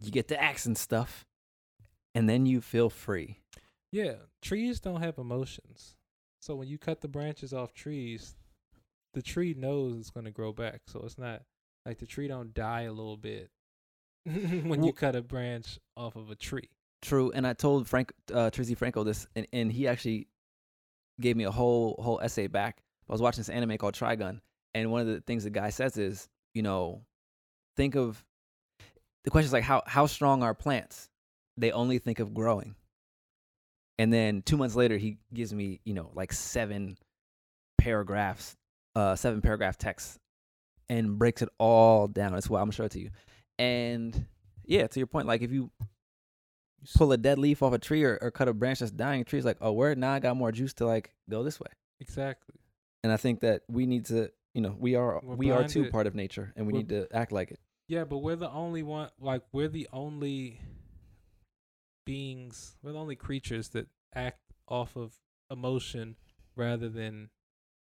[0.00, 1.24] you get the axe and stuff,
[2.14, 3.38] and then you feel free.
[3.92, 5.96] Yeah, trees don't have emotions.
[6.46, 8.36] So when you cut the branches off trees,
[9.14, 10.82] the tree knows it's going to grow back.
[10.86, 11.42] So it's not
[11.84, 13.50] like the tree don't die a little bit
[14.24, 16.70] when you cut a branch off of a tree.
[17.02, 20.28] True, and I told Frank uh, Trizzy Franco this, and, and he actually
[21.20, 22.80] gave me a whole whole essay back.
[23.08, 24.40] I was watching this anime called Trigun,
[24.72, 27.02] and one of the things the guy says is, you know,
[27.76, 28.24] think of
[29.24, 31.10] the question is like how how strong are plants?
[31.56, 32.76] They only think of growing.
[33.98, 36.98] And then two months later, he gives me, you know, like seven
[37.78, 38.56] paragraphs,
[38.94, 40.18] uh, seven paragraph text,
[40.88, 42.32] and breaks it all down.
[42.32, 43.10] That's why I'm sure to show it to you.
[43.58, 44.26] And
[44.64, 45.70] yeah, to your point, like if you
[46.96, 49.24] pull a dead leaf off a tree or, or cut a branch that's dying, a
[49.24, 51.68] tree's like, oh, where now I got more juice to like go this way.
[52.00, 52.56] exactly.
[53.02, 55.90] And I think that we need to, you know, we are We're we are too
[55.90, 57.60] part of nature, and we We're- need to act like it.
[57.88, 59.10] Yeah, but we're the only one.
[59.20, 60.60] Like we're the only
[62.06, 62.76] beings.
[62.82, 65.12] We're the only creatures that act off of
[65.50, 66.16] emotion
[66.56, 67.28] rather than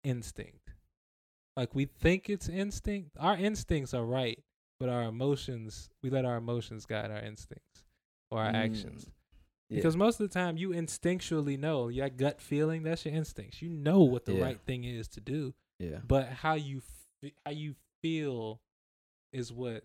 [0.04, 0.72] instinct.
[1.56, 3.12] Like we think it's instinct.
[3.20, 4.44] Our instincts are right,
[4.80, 7.84] but our emotions, we let our emotions guide our instincts
[8.32, 9.06] or our actions.
[9.06, 9.12] Mm,
[9.70, 9.76] Yeah.
[9.78, 12.84] Because most of the time, you instinctually know your gut feeling.
[12.84, 13.62] That's your instincts.
[13.62, 14.44] You know what the Yeah.
[14.44, 16.82] right thing is to do yeah, but how you
[17.22, 18.62] fe- how you feel
[19.34, 19.84] is what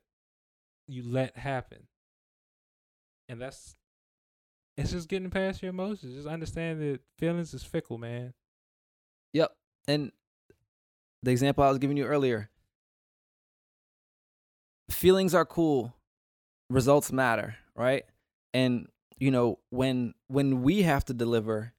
[0.86, 1.86] you let happen
[3.28, 3.76] and that's
[4.76, 8.32] it's just getting past your emotions just understand that feelings is fickle man
[9.32, 9.52] Yep.
[9.88, 10.12] And
[11.22, 12.50] the example I was giving you earlier
[14.90, 15.94] feelings are cool,
[16.68, 18.04] results matter, right?
[18.52, 21.72] And you know, when when we have to deliver,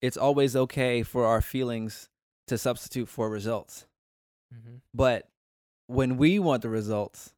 [0.00, 2.08] it's always okay for our feelings
[2.48, 3.86] to substitute for results.
[4.52, 4.76] mm-hmm.
[4.92, 5.28] But
[5.86, 7.32] when we want the results,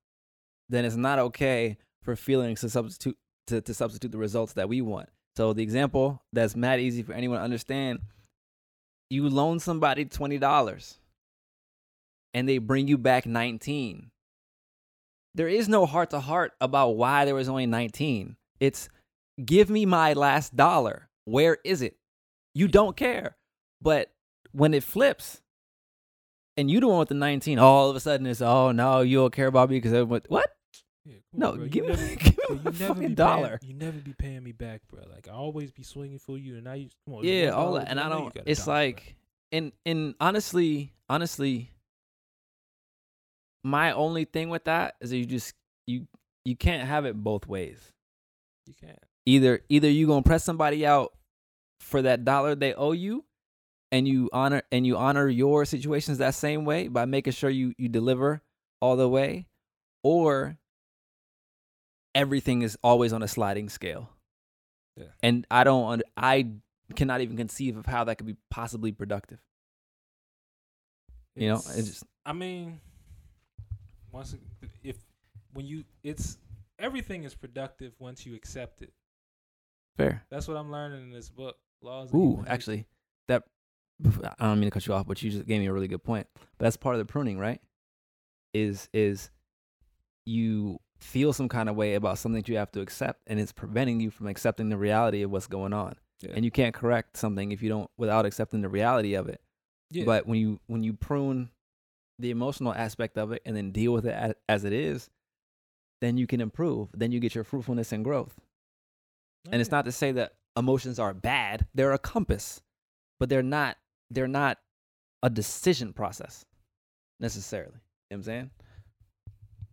[0.68, 3.18] then it's not okay for feelings to substitute
[3.48, 5.08] to, to substitute the results that we want.
[5.36, 8.00] So the example that's mad easy for anyone to understand,
[9.10, 10.98] you loan somebody twenty dollars
[12.32, 14.10] and they bring you back nineteen.
[15.34, 18.36] There is no heart to heart about why there was only nineteen.
[18.60, 18.88] It's
[19.44, 21.08] give me my last dollar.
[21.24, 21.96] Where is it?
[22.54, 23.36] You don't care.
[23.82, 24.12] But
[24.52, 25.40] when it flips,
[26.56, 29.18] and you the one with the 19, all of a sudden it's, oh no, you
[29.18, 30.48] don't care about me because everyone, what?
[31.04, 31.64] Yeah, No, on, bro.
[31.64, 33.58] You give me, never- give bro, me a fucking dollar.
[33.60, 36.54] paying, you never be paying me back bro like i always be swinging for you
[36.54, 37.88] and now you come on Yeah, all that.
[37.88, 38.84] And I don't, it's dollar, bro.
[38.84, 39.16] like,
[39.52, 41.70] and, and honestly, honestly,
[43.62, 45.54] my only thing with that is that you just,
[45.86, 46.06] you,
[46.44, 47.78] you can't have it both ways.
[48.66, 51.14] you can't Either, either you gonna press somebody out
[51.80, 53.24] for that dollar they owe you
[53.90, 57.74] and you honor and you honor your situations that same way by making sure you
[57.78, 58.42] you deliver
[58.80, 59.46] all the way
[60.02, 60.56] or
[62.14, 64.08] everything is always on a sliding scale
[64.96, 65.06] Yeah.
[65.22, 66.46] and i don't i
[66.94, 69.38] cannot even conceive of how that could be possibly productive
[71.34, 72.80] you know It's- just I mean,
[74.10, 74.34] once
[74.82, 74.96] if
[75.52, 76.38] when you it's
[76.78, 78.92] everything is productive once you accept it.
[79.98, 81.56] fair That's what I'm learning in this book.
[81.82, 82.14] Laws.
[82.14, 82.86] ooh actually
[83.28, 83.42] that
[84.38, 86.02] i don't mean to cut you off but you just gave me a really good
[86.02, 87.60] point but that's part of the pruning right
[88.54, 89.28] is is
[90.24, 93.52] you feel some kind of way about something that you have to accept and it's
[93.52, 95.96] preventing you from accepting the reality of what's going on.
[96.20, 96.30] Yeah.
[96.36, 99.40] and you can't correct something if you don't without accepting the reality of it.
[99.90, 100.04] Yeah.
[100.04, 101.50] but when you when you prune
[102.18, 105.10] the emotional aspect of it and then deal with it as, as it is
[106.00, 106.88] then you can improve.
[106.94, 108.38] Then you get your fruitfulness and growth.
[109.50, 111.66] And it's not to say that emotions are bad.
[111.74, 112.62] They're a compass
[113.18, 113.76] but they're not
[114.10, 114.58] they're not
[115.22, 116.44] a decision process
[117.20, 117.72] necessarily.
[118.10, 118.50] You know what i'm saying?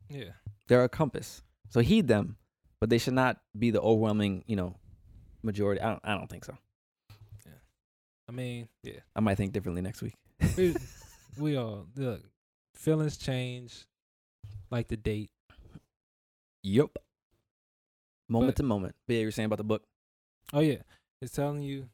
[0.09, 0.32] Yeah.
[0.72, 2.38] They're a compass so heed them
[2.80, 4.74] but they should not be the overwhelming you know
[5.43, 6.55] majority i don't, I don't think so
[7.45, 7.51] Yeah.
[8.30, 9.01] I mean, yeah.
[9.13, 10.15] i might think differently next week
[10.55, 10.74] We,
[11.38, 12.22] we all look.
[12.76, 13.86] Feelings change,
[14.72, 15.30] like the date.
[16.63, 16.89] yep
[18.30, 19.84] moment But- to moment but yeah you're saying about the book
[20.53, 20.82] Oh yeah,
[21.22, 21.88] it's telling you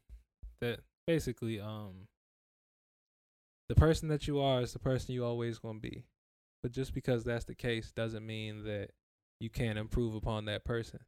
[0.60, 2.08] that basically, um,
[3.68, 6.04] the person that you are is the person you always gonna be.
[6.62, 8.90] But just because that's the case doesn't mean that
[9.40, 11.00] you can't improve upon that person.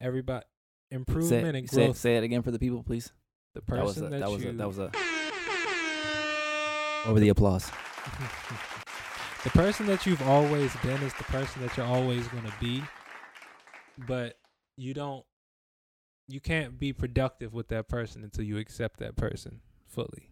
[0.00, 0.44] Everybody,
[0.90, 1.96] say, improvement and say, growth.
[1.96, 3.12] say it again for the people please
[3.54, 4.90] the that was person a, that, that was you a that was a
[7.06, 7.70] over the applause
[9.44, 12.82] the person that you've always been is the person that you're always going to be
[14.06, 14.38] but
[14.76, 15.24] you don't
[16.28, 20.30] you can't be productive with that person until you accept that person fully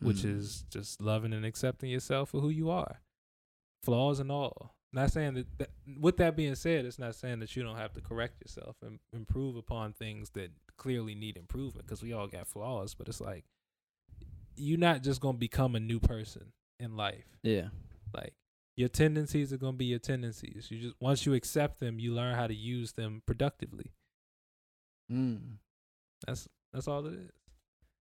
[0.00, 0.36] which Mm.
[0.38, 3.00] is just loving and accepting yourself for who you are.
[3.82, 4.74] Flaws and all.
[4.92, 7.92] Not saying that, that with that being said it's not saying that you don't have
[7.94, 12.46] to correct yourself and improve upon things that clearly need improvement because we all got
[12.46, 13.44] flaws but it's like
[14.56, 17.26] you're not just going to become a new person in life.
[17.42, 17.68] Yeah.
[18.14, 18.34] Like
[18.76, 20.68] your tendencies are going to be your tendencies.
[20.70, 23.90] You just once you accept them you learn how to use them productively.
[25.10, 25.58] Mm.
[26.26, 27.30] that's that's all it is.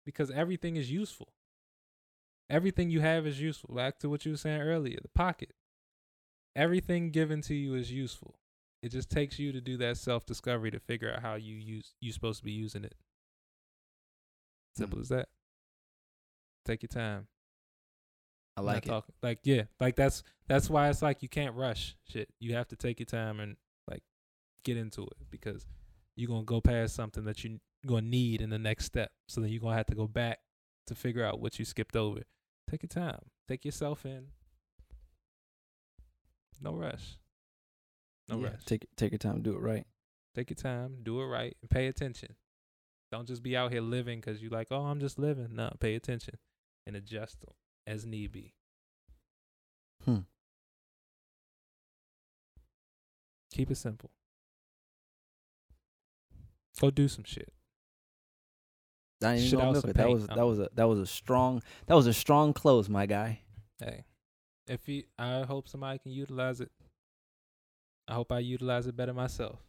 [0.05, 1.29] Because everything is useful
[2.49, 5.51] everything you have is useful back to what you were saying earlier the pocket
[6.55, 8.35] everything given to you is useful
[8.85, 11.95] it just takes you to do that self discovery to figure out how you use
[12.01, 12.93] you're supposed to be using it.
[14.77, 15.01] Simple hmm.
[15.01, 15.27] as that.
[16.65, 17.25] Take your time.
[18.55, 18.89] I like it.
[18.89, 22.29] talking- Like yeah, like that's that's why it's like you can't rush shit.
[22.39, 24.03] You have to take your time and like
[24.63, 25.65] get into it because
[26.15, 29.11] you're gonna go past something that you're gonna need in the next step.
[29.27, 30.41] So then you're gonna have to go back
[30.87, 32.21] to figure out what you skipped over.
[32.69, 33.25] Take your time.
[33.47, 34.27] Take yourself in.
[36.61, 37.17] No rush.
[38.27, 38.65] No Yeah, rush.
[38.65, 39.85] Take take your time, do it right.
[40.33, 42.35] Take your time, do it right, and pay attention.
[43.11, 45.55] Don't just be out here living because you're like, oh, I'm just living.
[45.55, 46.35] No, pay attention
[46.85, 47.37] and adjust
[47.85, 48.53] as need be.
[50.03, 50.19] Hmm.
[53.53, 54.11] Keep it simple.
[56.81, 57.53] Go do some shit.
[59.23, 59.95] I Shit even milk it.
[59.95, 63.05] That was that was a that was a strong that was a strong close, my
[63.05, 63.39] guy.
[63.79, 64.03] Hey,
[64.67, 66.71] if you, I hope somebody can utilize it.
[68.07, 69.59] I hope I utilize it better myself.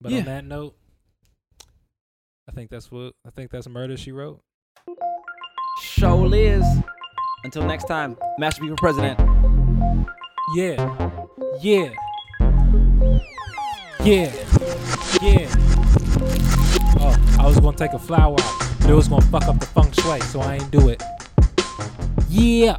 [0.00, 0.18] But Yeah.
[0.20, 0.76] on that note,
[2.48, 4.40] I think that's what I think that's murder she wrote.
[5.82, 6.64] Show Liz.
[7.42, 9.18] Until next time, Master for president.
[10.54, 11.10] Yeah.
[11.60, 11.94] Yeah.
[14.04, 14.32] Yeah.
[15.22, 16.69] Yeah.
[16.98, 19.66] Oh, I was gonna take a flower out, but it was gonna fuck up the
[19.66, 21.02] feng shui, so I ain't do it.
[22.28, 22.78] Yeah.